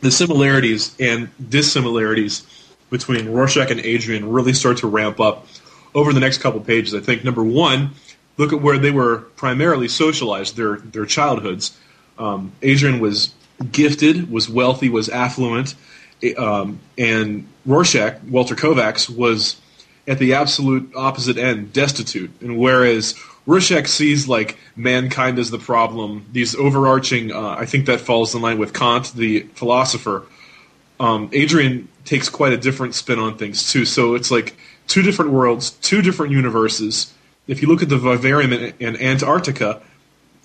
[0.00, 2.44] The similarities and dissimilarities
[2.90, 5.46] between Rorschach and Adrian really start to ramp up
[5.94, 6.94] over the next couple pages.
[6.94, 7.92] I think number one,
[8.36, 11.78] look at where they were primarily socialized, their their childhoods.
[12.18, 13.34] Um, Adrian was
[13.70, 15.74] gifted, was wealthy, was affluent,
[16.36, 19.56] um, and Rorschach, Walter Kovacs, was
[20.06, 22.30] at the absolute opposite end, destitute.
[22.40, 23.14] And whereas
[23.46, 28.42] Rorschach sees like mankind as the problem, these overarching, uh, I think that falls in
[28.42, 30.24] line with Kant, the philosopher.
[30.98, 33.84] Um, Adrian takes quite a different spin on things too.
[33.84, 34.56] So it's like
[34.86, 37.12] two different worlds, two different universes.
[37.46, 39.82] If you look at the vivarium in, in Antarctica,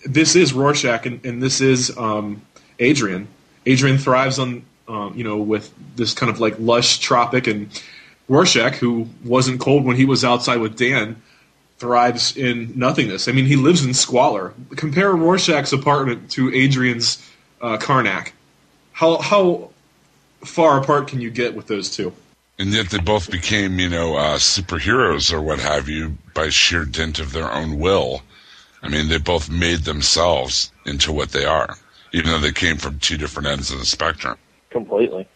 [0.05, 2.41] this is Rorschach and, and this is um,
[2.79, 3.27] Adrian.
[3.65, 7.69] Adrian thrives on, um, you know, with this kind of like lush tropic, and
[8.29, 11.21] Rorschach, who wasn't cold when he was outside with Dan,
[11.77, 13.27] thrives in nothingness.
[13.27, 14.53] I mean, he lives in squalor.
[14.75, 17.23] Compare Rorschach's apartment to Adrian's
[17.61, 18.31] uh, Karnak.
[18.91, 19.69] How how
[20.43, 22.13] far apart can you get with those two?
[22.59, 26.85] And yet they both became, you know, uh, superheroes or what have you by sheer
[26.85, 28.23] dint of their own will.
[28.81, 31.77] I mean, they both made themselves into what they are,
[32.13, 34.37] even though they came from two different ends of the spectrum.
[34.69, 35.27] Completely.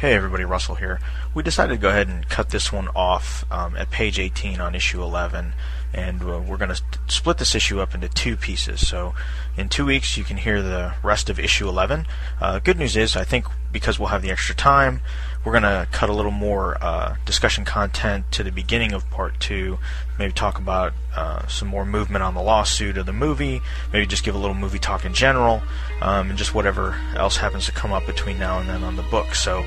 [0.00, 0.98] Hey everybody, Russell here.
[1.34, 4.74] We decided to go ahead and cut this one off um, at page 18 on
[4.74, 5.52] issue 11,
[5.92, 8.88] and uh, we're going to split this issue up into two pieces.
[8.88, 9.14] So
[9.58, 12.06] in two weeks you can hear the rest of issue 11.
[12.40, 15.02] Uh, good news is, I think because we'll have the extra time,
[15.44, 19.40] we're going to cut a little more uh, discussion content to the beginning of part
[19.40, 19.78] two.
[20.18, 23.62] Maybe talk about uh, some more movement on the lawsuit of the movie.
[23.92, 25.62] Maybe just give a little movie talk in general,
[26.02, 29.02] um, and just whatever else happens to come up between now and then on the
[29.04, 29.34] book.
[29.34, 29.62] So,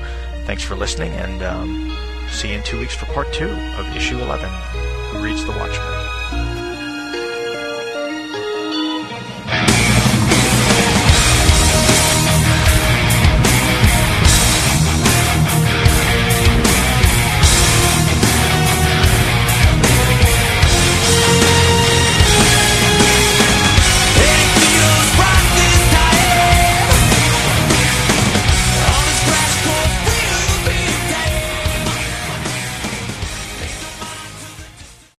[0.46, 1.96] thanks for listening, and um,
[2.30, 4.48] see you in two weeks for part two of issue 11.
[5.10, 6.23] Who reads the Watchmen?